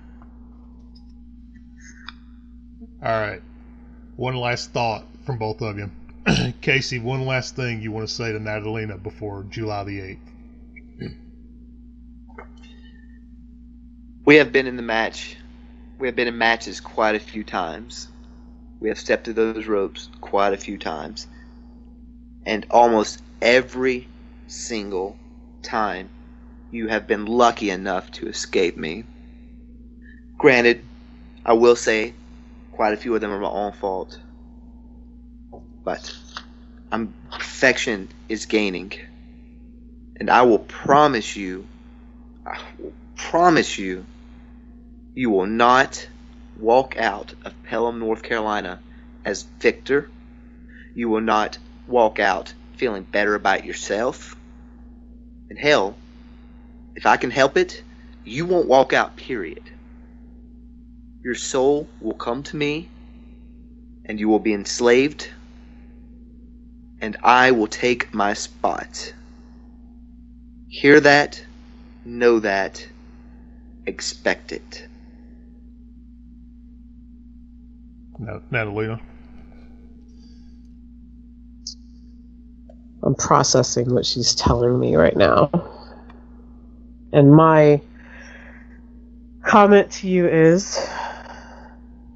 All 3.05 3.19
right. 3.19 3.41
One 4.15 4.35
last 4.35 4.71
thought 4.71 5.05
from 5.27 5.37
both 5.37 5.61
of 5.61 5.77
you. 5.77 5.91
Kaci, 6.25 6.99
one 6.99 7.27
last 7.27 7.55
thing 7.55 7.79
you 7.79 7.91
want 7.91 8.07
to 8.07 8.11
say 8.13 8.31
to 8.31 8.39
Natalina 8.39 8.97
before 8.97 9.45
July 9.47 9.83
the 9.83 9.99
8th. 9.99 11.15
We 14.25 14.37
have 14.37 14.51
been 14.51 14.65
in 14.65 14.75
the 14.75 14.81
match. 14.81 15.37
We 15.99 16.07
have 16.07 16.15
been 16.15 16.27
in 16.27 16.35
matches 16.39 16.81
quite 16.81 17.13
a 17.13 17.19
few 17.19 17.43
times. 17.43 18.07
We 18.79 18.89
have 18.89 18.97
stepped 18.97 19.25
through 19.25 19.35
those 19.35 19.67
ropes 19.67 20.09
quite 20.19 20.53
a 20.53 20.57
few 20.57 20.79
times. 20.79 21.27
And 22.43 22.65
almost 22.71 23.21
every 23.39 24.07
single 24.47 25.15
time 25.61 26.09
you 26.71 26.87
have 26.87 27.05
been 27.05 27.27
lucky 27.27 27.69
enough 27.69 28.09
to 28.13 28.27
escape 28.27 28.77
me. 28.77 29.03
Granted, 30.39 30.83
I 31.45 31.53
will 31.53 31.75
say 31.75 32.15
quite 32.75 32.93
a 32.93 32.97
few 32.97 33.15
of 33.15 33.21
them 33.21 33.31
are 33.31 33.39
my 33.39 33.49
own 33.49 33.71
fault. 33.71 34.19
But 35.83 36.13
I'm 36.91 37.13
perfection 37.31 38.09
is 38.29 38.45
gaining. 38.45 38.93
And 40.17 40.29
I 40.29 40.43
will 40.43 40.59
promise 40.59 41.35
you 41.35 41.67
I 42.45 42.59
will 42.77 42.93
promise 43.15 43.77
you, 43.77 44.05
you 45.15 45.31
will 45.31 45.47
not 45.47 46.07
walk 46.59 46.95
out 46.97 47.33
of 47.43 47.63
Pelham, 47.63 47.99
North 47.99 48.21
Carolina 48.21 48.79
as 49.23 49.43
victor. 49.59 50.09
You 50.93 51.09
will 51.09 51.21
not 51.21 51.57
walk 51.87 52.19
out 52.19 52.53
feeling 52.73 53.03
better 53.03 53.33
about 53.33 53.65
yourself. 53.65 54.35
And 55.49 55.57
hell, 55.57 55.95
if 56.95 57.05
I 57.05 57.17
can 57.17 57.31
help 57.31 57.57
it, 57.57 57.81
you 58.23 58.45
won't 58.45 58.67
walk 58.67 58.93
out, 58.93 59.15
period. 59.15 59.63
Your 61.25 61.35
soul 61.35 61.89
will 62.01 62.13
come 62.15 62.43
to 62.45 62.57
me, 62.57 62.89
and 64.05 64.19
you 64.21 64.29
will 64.29 64.39
be 64.39 64.53
enslaved, 64.53 65.29
and 67.01 67.17
I 67.23 67.51
will 67.51 67.67
take 67.67 68.13
my 68.13 68.33
spot. 68.35 69.13
Hear 70.69 71.01
that? 71.01 71.43
know 72.05 72.39
that, 72.39 72.87
expect 73.85 74.51
it. 74.51 74.87
Nat- 78.19 78.43
Natalina. 78.51 78.99
I'm 83.03 83.15
processing 83.15 83.93
what 83.93 84.05
she's 84.05 84.35
telling 84.35 84.79
me 84.79 84.95
right 84.95 85.15
now. 85.15 85.51
And 87.13 87.33
my 87.33 87.81
comment 89.45 89.91
to 89.93 90.07
you 90.07 90.27
is 90.27 90.77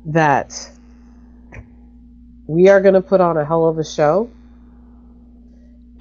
that 0.05 0.69
we 2.47 2.69
are 2.69 2.81
going 2.81 2.95
to 2.95 3.01
put 3.01 3.21
on 3.21 3.37
a 3.37 3.45
hell 3.45 3.67
of 3.67 3.77
a 3.77 3.85
show. 3.85 4.29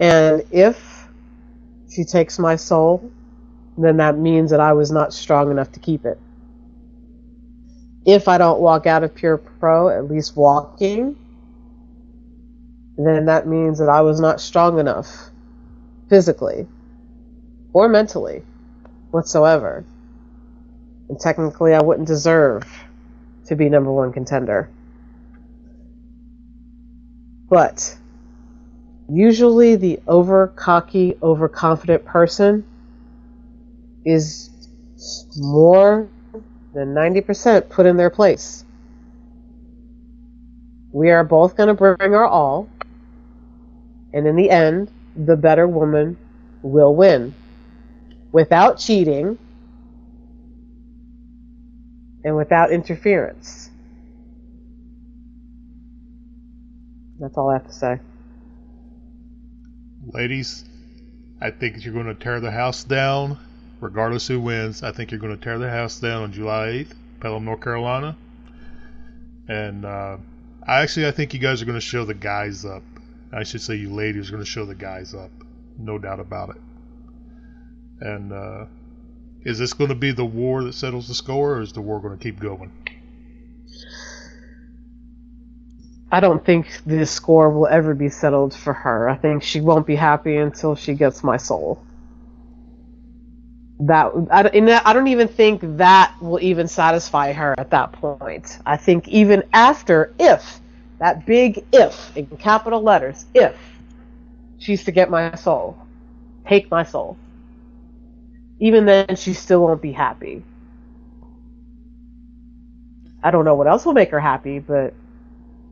And 0.00 0.44
if 0.50 1.08
she 1.90 2.04
takes 2.04 2.38
my 2.38 2.56
soul, 2.56 3.11
then 3.76 3.98
that 3.98 4.18
means 4.18 4.50
that 4.50 4.61
I 4.61 4.72
was 4.72 4.90
not 4.90 5.12
strong 5.12 5.50
enough 5.50 5.72
to 5.72 5.80
keep 5.80 6.04
it. 6.04 6.18
If 8.06 8.28
I 8.28 8.38
don't 8.38 8.61
walk 8.61 8.87
out 8.87 9.04
of 9.04 9.14
Pure 9.14 9.38
Pro, 9.38 9.88
at 9.88 10.08
least 10.08 10.37
walking, 10.37 11.16
then 12.96 13.26
that 13.26 13.46
means 13.46 13.78
that 13.78 13.88
I 13.88 14.00
was 14.00 14.20
not 14.20 14.40
strong 14.40 14.78
enough 14.78 15.30
physically 16.08 16.66
or 17.72 17.88
mentally 17.88 18.42
whatsoever. 19.11 19.84
And 21.08 21.20
technically, 21.20 21.74
I 21.74 21.82
wouldn't 21.82 22.08
deserve 22.08 22.64
to 23.48 23.56
be 23.56 23.68
number 23.68 23.92
one 23.92 24.12
contender. 24.12 24.70
But 27.48 27.96
usually, 29.08 29.76
the 29.76 30.00
over 30.06 30.48
cocky, 30.48 31.16
overconfident 31.22 32.04
person 32.04 32.64
is 34.04 34.50
more 35.37 36.08
than 36.74 36.94
90% 36.94 37.68
put 37.70 37.87
in 37.87 37.96
their 37.96 38.11
place. 38.11 38.64
We 40.92 41.11
are 41.11 41.24
both 41.24 41.56
going 41.56 41.68
to 41.68 41.74
bring 41.74 42.14
our 42.14 42.26
all, 42.26 42.68
and 44.12 44.26
in 44.26 44.37
the 44.37 44.50
end, 44.50 44.90
the 45.16 45.37
better 45.37 45.66
woman 45.66 46.16
will 46.62 46.94
win 46.94 47.34
without 48.32 48.78
cheating 48.78 49.38
and 52.24 52.37
without 52.37 52.70
interference. 52.70 53.70
That's 57.18 57.37
all 57.37 57.50
I 57.50 57.54
have 57.54 57.66
to 57.66 57.72
say. 57.72 58.00
Ladies, 60.07 60.64
I 61.40 61.50
think 61.50 61.85
you're 61.85 61.94
going 61.94 62.07
to 62.07 62.14
tear 62.14 62.40
the 62.40 62.50
house 62.50 62.85
down, 62.85 63.38
regardless 63.81 64.28
who 64.28 64.40
wins. 64.40 64.83
I 64.83 64.92
think 64.92 65.11
you're 65.11 65.20
going 65.20 65.37
to 65.37 65.42
tear 65.42 65.59
the 65.59 65.70
house 65.70 65.98
down 65.98 66.22
on 66.22 66.33
July 66.33 66.87
8th, 66.87 66.92
Pelham, 67.20 67.44
North 67.44 67.61
Carolina. 67.61 68.16
And 69.48 69.85
uh, 69.85 70.18
I 70.66 70.83
actually, 70.83 71.07
I 71.09 71.11
think 71.11 71.35
you 71.35 71.40
guys 71.40 71.61
are 71.61 71.64
going 71.64 71.78
to 71.78 71.85
show 71.85 72.04
the 72.04 72.14
guys 72.14 72.64
up. 72.64 72.83
I 73.33 73.42
should 73.42 73.61
say, 73.61 73.74
you 73.74 73.92
ladies 73.92 74.28
are 74.28 74.33
going 74.33 74.44
to 74.44 74.50
show 74.50 74.64
the 74.64 74.74
guys 74.74 75.14
up, 75.14 75.31
no 75.76 75.98
doubt 75.98 76.20
about 76.20 76.50
it. 76.50 76.62
And 78.00 78.33
uh, 78.33 78.66
is 79.44 79.59
this 79.59 79.72
going 79.72 79.88
to 79.88 79.96
be 79.96 80.12
the 80.12 80.24
war 80.24 80.64
that 80.64 80.74
settles 80.74 81.09
the 81.09 81.14
score, 81.14 81.57
or 81.57 81.61
is 81.62 81.72
the 81.72 81.81
war 81.81 82.01
going 82.01 82.16
to 82.16 82.22
keep 82.22 82.40
going? 82.40 82.72
I 86.11 86.20
don't 86.20 86.44
think 86.44 86.66
the 86.87 87.05
score 87.05 87.51
will 87.51 87.66
ever 87.66 87.94
be 87.94 88.09
settled 88.09 88.55
for 88.55 88.72
her. 88.72 89.09
I 89.09 89.16
think 89.16 89.42
she 89.42 89.61
won't 89.61 89.87
be 89.87 89.94
happy 89.94 90.37
until 90.37 90.74
she 90.74 90.94
gets 90.94 91.22
my 91.22 91.37
soul. 91.37 91.85
That 93.81 94.11
I, 94.31 94.83
I 94.85 94.92
don't 94.92 95.09
even 95.09 95.29
think 95.29 95.61
that 95.77 96.14
will 96.20 96.40
even 96.40 96.66
satisfy 96.66 97.33
her 97.33 97.55
at 97.59 97.70
that 97.70 97.92
point. 97.92 98.59
I 98.66 98.77
think 98.77 99.07
even 99.09 99.44
after, 99.53 100.14
if 100.18 100.61
that 100.98 101.27
big 101.27 101.64
if 101.72 102.16
in 102.16 102.27
capital 102.38 102.83
letters, 102.83 103.27
if 103.35 103.57
she's 104.59 104.85
to 104.85 104.90
get 104.90 105.11
my 105.11 105.35
soul, 105.37 105.79
take 106.46 106.70
my 106.70 106.83
soul, 106.83 107.16
even 108.61 108.87
then 108.87 109.16
she 109.16 109.35
still 109.35 109.61
won't 109.62 109.83
be 109.83 109.92
happy. 109.92 110.42
I 113.23 113.31
don't 113.31 113.44
know 113.44 113.55
what 113.55 113.66
else 113.66 113.85
will 113.85 113.94
make 113.94 114.11
her 114.11 114.21
happy, 114.21 114.59
but 114.59 114.94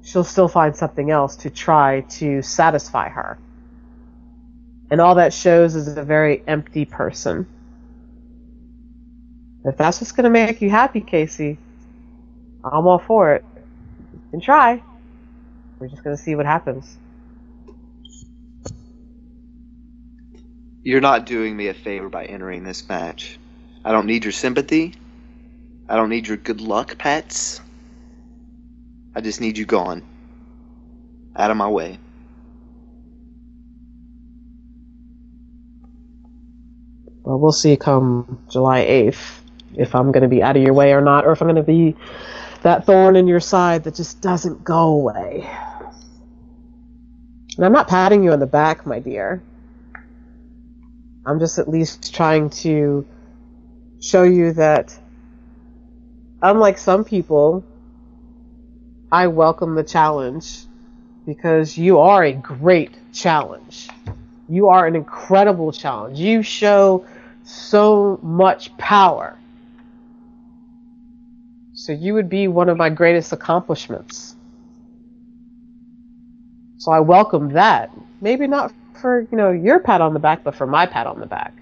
she'll 0.02 0.24
still 0.24 0.48
find 0.48 0.74
something 0.74 1.10
else 1.10 1.36
to 1.36 1.50
try 1.50 2.00
to 2.02 2.42
satisfy 2.42 3.08
her. 3.08 3.38
And 4.90 5.00
all 5.00 5.16
that 5.16 5.32
shows 5.32 5.74
is 5.74 5.96
a 5.96 6.02
very 6.02 6.42
empty 6.46 6.84
person. 6.84 7.46
If 9.64 9.76
that's 9.76 10.00
what's 10.00 10.12
going 10.12 10.24
to 10.24 10.30
make 10.30 10.62
you 10.62 10.70
happy, 10.70 11.00
Kaci, 11.00 11.56
I'm 12.64 12.86
all 12.86 13.00
for 13.00 13.34
it. 13.34 13.44
Can 14.30 14.40
try. 14.40 14.82
We're 15.78 15.88
just 15.88 16.04
going 16.04 16.16
to 16.16 16.22
see 16.22 16.36
what 16.36 16.46
happens. 16.46 16.96
You're 20.86 21.00
not 21.00 21.26
doing 21.26 21.56
me 21.56 21.66
a 21.66 21.74
favor 21.74 22.08
by 22.08 22.26
entering 22.26 22.62
this 22.62 22.88
match. 22.88 23.40
I 23.84 23.90
don't 23.90 24.06
need 24.06 24.24
your 24.24 24.30
sympathy. 24.30 24.94
I 25.88 25.96
don't 25.96 26.08
need 26.08 26.28
your 26.28 26.36
good 26.36 26.60
luck 26.60 26.96
pets. 26.96 27.60
I 29.12 29.20
just 29.20 29.40
need 29.40 29.58
you 29.58 29.66
gone. 29.66 30.04
Out 31.34 31.50
of 31.50 31.56
my 31.56 31.68
way. 31.68 31.98
Well, 37.24 37.40
we'll 37.40 37.50
see 37.50 37.76
come 37.76 38.40
July 38.48 38.84
8th 38.84 39.40
if 39.74 39.92
I'm 39.92 40.12
going 40.12 40.22
to 40.22 40.28
be 40.28 40.40
out 40.40 40.56
of 40.56 40.62
your 40.62 40.74
way 40.74 40.92
or 40.92 41.00
not, 41.00 41.26
or 41.26 41.32
if 41.32 41.42
I'm 41.42 41.48
going 41.48 41.56
to 41.56 41.64
be 41.64 41.96
that 42.62 42.86
thorn 42.86 43.16
in 43.16 43.26
your 43.26 43.40
side 43.40 43.82
that 43.82 43.96
just 43.96 44.20
doesn't 44.20 44.62
go 44.62 44.84
away. 44.84 45.50
And 47.56 47.66
I'm 47.66 47.72
not 47.72 47.88
patting 47.88 48.22
you 48.22 48.30
on 48.30 48.38
the 48.38 48.46
back, 48.46 48.86
my 48.86 49.00
dear. 49.00 49.42
I'm 51.26 51.40
just 51.40 51.58
at 51.58 51.68
least 51.68 52.14
trying 52.14 52.50
to 52.50 53.04
show 54.00 54.22
you 54.22 54.52
that, 54.52 54.96
unlike 56.40 56.78
some 56.78 57.04
people, 57.04 57.64
I 59.10 59.26
welcome 59.26 59.74
the 59.74 59.82
challenge 59.82 60.66
because 61.26 61.76
you 61.76 61.98
are 61.98 62.22
a 62.22 62.32
great 62.32 62.96
challenge. 63.12 63.88
You 64.48 64.68
are 64.68 64.86
an 64.86 64.94
incredible 64.94 65.72
challenge. 65.72 66.20
You 66.20 66.44
show 66.44 67.04
so 67.42 68.20
much 68.22 68.76
power. 68.76 69.36
So 71.72 71.90
you 71.92 72.14
would 72.14 72.28
be 72.28 72.46
one 72.46 72.68
of 72.68 72.76
my 72.76 72.90
greatest 72.90 73.32
accomplishments. 73.32 74.35
So 76.86 76.92
I 76.92 77.00
welcome 77.00 77.54
that. 77.54 77.90
Maybe 78.20 78.46
not 78.46 78.72
for, 79.00 79.22
you 79.32 79.36
know, 79.36 79.50
your 79.50 79.80
pat 79.80 80.00
on 80.00 80.14
the 80.14 80.20
back, 80.20 80.44
but 80.44 80.54
for 80.54 80.68
my 80.68 80.86
pat 80.86 81.08
on 81.08 81.18
the 81.18 81.26
back. 81.26 81.52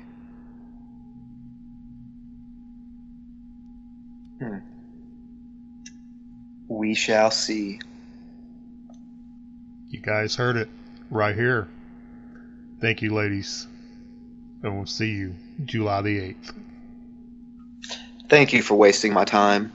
Hmm. 4.39 4.59
We 6.69 6.95
shall 6.95 7.31
see. 7.31 7.81
You 9.89 10.01
guys 10.03 10.35
heard 10.35 10.59
it 10.59 10.69
right 11.11 11.35
here. 11.35 11.69
Thank 12.83 13.01
you, 13.01 13.15
ladies. 13.15 13.67
And 14.63 14.77
we'll 14.77 14.85
see 14.85 15.09
you 15.09 15.37
July 15.65 16.03
the 16.03 16.21
8th. 16.21 16.53
Thank 18.29 18.53
you 18.53 18.61
for 18.61 18.75
wasting 18.75 19.15
my 19.15 19.25
time. 19.25 19.73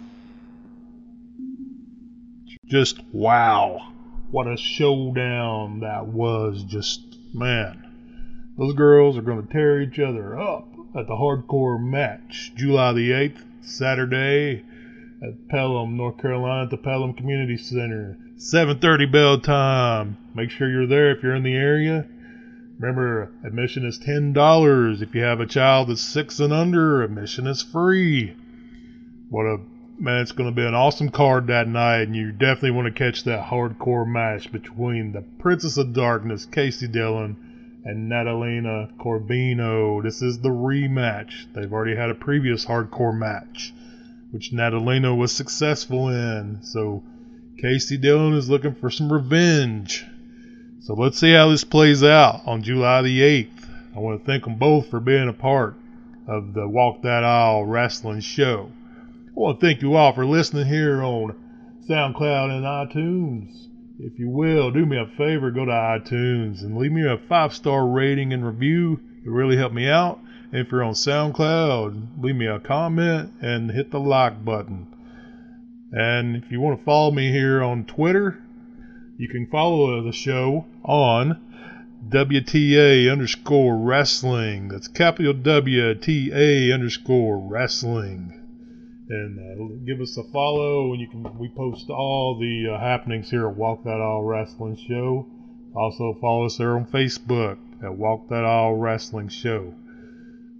Just 2.68 3.00
wow. 3.12 3.89
What 4.32 4.48
a 4.48 4.58
showdown 4.58 5.80
that 5.80 6.06
was. 6.08 6.64
Just, 6.64 7.02
man. 7.34 7.86
Those 8.58 8.74
girls 8.74 9.18
are 9.18 9.24
going 9.24 9.46
to 9.46 9.52
tear 9.52 9.82
each 9.82 10.00
other 10.00 10.38
up 10.40 10.68
at 10.96 11.08
the 11.08 11.14
hardcore 11.14 11.82
match. 11.82 12.52
July 12.56 12.94
the 12.94 13.12
8th, 13.12 13.42
Saturday 13.62 14.64
at 15.24 15.48
Pelham, 15.50 15.98
North 15.98 16.18
Carolina 16.18 16.64
at 16.64 16.70
the 16.70 16.78
Pelham 16.78 17.14
Community 17.14 17.58
Center. 17.58 18.18
7:30 18.38 19.12
bell 19.12 19.40
time. 19.40 20.18
Make 20.36 20.52
sure 20.52 20.70
you're 20.70 20.88
there 20.88 21.12
if 21.12 21.24
you're 21.24 21.36
in 21.36 21.44
the 21.44 21.56
area. 21.56 22.06
Remember, 22.80 23.32
admission 23.44 23.86
is 23.86 24.00
$10. 24.00 25.02
If 25.02 25.14
you 25.14 25.22
have 25.22 25.42
a 25.42 25.46
child 25.46 25.90
that's 25.90 26.02
6 26.02 26.40
and 26.40 26.54
under, 26.54 27.04
admission 27.04 27.48
is 27.48 27.62
free. 27.62 28.34
What 29.30 29.46
a 29.46 29.60
man, 30.00 30.22
it's 30.22 30.32
going 30.32 30.50
to 30.50 30.56
be 30.56 30.66
an 30.66 30.74
awesome 30.74 31.10
card 31.10 31.48
that 31.48 31.68
night, 31.68 32.04
and 32.04 32.16
you 32.16 32.32
definitely 32.32 32.72
want 32.72 32.88
to 32.88 32.98
catch 32.98 33.24
that 33.26 33.46
hardcore 33.46 34.08
match 34.08 34.52
between 34.52 35.12
the 35.12 35.22
Princess 35.40 35.78
of 35.78 35.94
Darkness, 35.94 36.46
Kaci 36.46 36.88
Dillion, 36.88 37.36
and 37.84 38.10
Natalina 38.10 38.90
Corvino. 38.98 40.02
This 40.02 40.22
is 40.22 40.40
the 40.40 40.50
rematch. 40.50 41.52
They've 41.54 41.72
already 41.72 41.96
had 41.96 42.10
a 42.10 42.16
previous 42.16 42.66
hardcore 42.66 43.18
match, 43.18 43.74
which 44.32 44.54
Natalina 44.54 45.14
was 45.16 45.32
successful 45.34 46.10
in. 46.10 46.60
So 46.62 47.04
Kaci 47.62 48.02
Dillion 48.02 48.38
is 48.38 48.50
looking 48.50 48.76
for 48.76 48.90
some 48.90 49.12
revenge. 49.12 50.06
So 50.82 50.94
let's 50.94 51.20
see 51.20 51.34
how 51.34 51.50
this 51.50 51.66
plays 51.66 52.04
out 52.04 52.42
on 52.46 52.64
July 52.64 53.02
the 53.02 53.20
8th. 53.20 53.70
I 53.96 54.00
want 54.00 54.20
to 54.20 54.26
thank 54.26 54.46
them 54.46 54.56
both 54.56 54.90
for 54.90 55.00
being 55.00 55.28
a 55.28 55.34
part 55.34 55.76
of 56.26 56.54
the 56.54 56.68
Walk 56.68 57.02
That 57.02 57.24
Aisle 57.24 57.66
Wrestling 57.66 58.22
Show. 58.22 58.72
I 59.40 59.42
want 59.42 59.62
to 59.62 59.66
thank 59.66 59.82
you 59.82 59.96
all 59.96 60.12
for 60.12 60.26
listening 60.26 60.66
here 60.66 61.02
on 61.02 61.34
SoundCloud 61.88 62.52
and 62.52 62.66
iTunes. 62.66 63.68
If 63.98 64.20
you 64.20 64.28
will, 64.28 64.70
do 64.70 64.86
me 64.86 64.98
a 64.98 65.06
favor, 65.16 65.50
go 65.50 65.64
to 65.64 65.72
iTunes 65.72 66.62
and 66.62 66.78
leave 66.78 66.92
me 66.92 67.08
a 67.08 67.18
five 67.30 67.54
star 67.54 67.88
rating 67.88 68.34
and 68.34 68.46
review. 68.46 69.00
It 69.26 69.30
really 69.30 69.56
helped 69.56 69.74
me 69.74 69.88
out. 69.88 70.20
And 70.52 70.60
if 70.60 70.70
you're 70.70 70.84
on 70.84 70.92
SoundCloud, 70.92 72.22
leave 72.22 72.36
me 72.36 72.48
a 72.48 72.60
comment 72.60 73.32
and 73.40 73.72
hit 73.72 73.92
the 73.92 74.00
like 74.02 74.44
button. 74.44 74.88
And 75.94 76.36
if 76.36 76.52
you 76.52 76.60
want 76.60 76.78
to 76.78 76.84
follow 76.84 77.12
me 77.12 77.32
here 77.32 77.64
on 77.64 77.86
Twitter, 77.86 78.40
You 79.18 79.30
can 79.30 79.48
follow 79.48 80.04
the 80.04 80.12
show 80.12 80.66
on 80.84 81.40
WTA 82.10 83.10
underscore 83.10 83.78
wrestling. 83.78 84.68
That's 84.68 84.90
capital 84.90 85.34
WTA 85.34 86.74
underscore 86.74 87.38
wrestling. 87.38 88.39
And 89.10 89.40
uh, 89.40 89.86
give 89.86 90.02
us 90.02 90.16
a 90.18 90.24
follow, 90.32 90.92
and 90.92 91.02
you 91.02 91.08
can 91.08 91.38
we 91.40 91.50
post 91.50 91.90
all 91.90 92.38
the 92.40 92.76
uh, 92.76 92.80
happenings 92.80 93.32
here 93.32 93.50
at 93.50 93.56
Walk 93.56 93.84
That 93.84 94.00
Aisle 94.00 94.22
Wrestling 94.22 94.78
Show. 94.88 95.26
Also 95.76 96.16
follow 96.22 96.46
us 96.46 96.58
there 96.58 96.76
on 96.76 96.86
Facebook 96.86 97.58
at 97.84 97.98
Walk 97.98 98.30
That 98.30 98.46
Aisle 98.46 98.76
Wrestling 98.76 99.30
Show. 99.30 99.74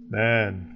Man, 0.08 0.66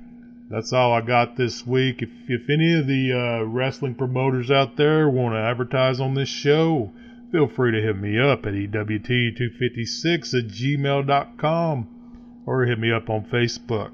that's 0.48 0.72
all 0.72 0.92
I 0.92 1.00
got 1.00 1.36
this 1.36 1.66
week. 1.66 2.00
If 2.00 2.10
if 2.28 2.48
any 2.48 2.78
of 2.78 2.86
the 2.86 3.12
uh, 3.12 3.44
wrestling 3.44 3.96
promoters 3.96 4.52
out 4.52 4.76
there 4.76 5.08
want 5.08 5.34
to 5.34 5.40
advertise 5.40 5.98
on 6.00 6.14
this 6.14 6.28
show, 6.28 6.92
feel 7.32 7.48
free 7.48 7.72
to 7.72 7.82
hit 7.82 7.96
me 7.96 8.20
up 8.20 8.46
at 8.46 8.52
EWT256 8.52 10.34
at 10.34 10.46
gmail.com 10.46 11.88
or 12.46 12.66
hit 12.66 12.78
me 12.78 12.92
up 12.92 13.10
on 13.10 13.24
Facebook. 13.24 13.90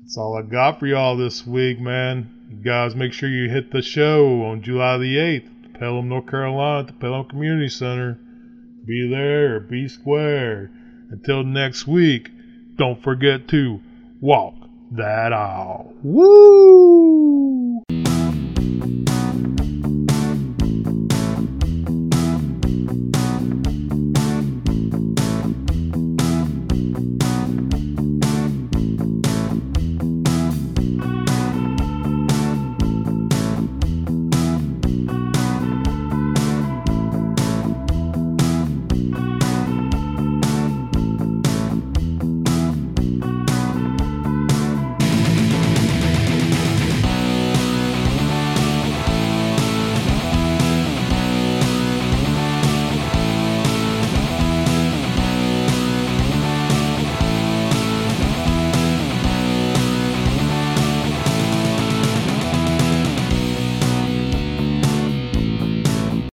That's 0.00 0.16
all 0.16 0.38
I 0.38 0.42
got 0.42 0.80
for 0.80 0.86
y'all 0.86 1.18
this 1.18 1.46
week, 1.46 1.78
man. 1.78 2.41
Guys, 2.60 2.94
make 2.94 3.12
sure 3.14 3.30
you 3.30 3.48
hit 3.48 3.72
the 3.72 3.80
show 3.80 4.42
on 4.44 4.62
July 4.62 4.98
the 4.98 5.16
8th, 5.16 5.72
Pelham, 5.78 6.08
North 6.10 6.26
Carolina, 6.26 6.80
at 6.80 6.86
the 6.86 6.92
Pelham 6.92 7.24
Community 7.24 7.68
Center. 7.68 8.18
Be 8.84 9.08
there, 9.08 9.58
be 9.58 9.88
square. 9.88 10.70
Until 11.10 11.44
next 11.44 11.86
week, 11.86 12.30
don't 12.76 13.02
forget 13.02 13.48
to 13.48 13.80
walk 14.20 14.54
that 14.92 15.32
aisle. 15.32 15.94
Woo! 16.02 17.11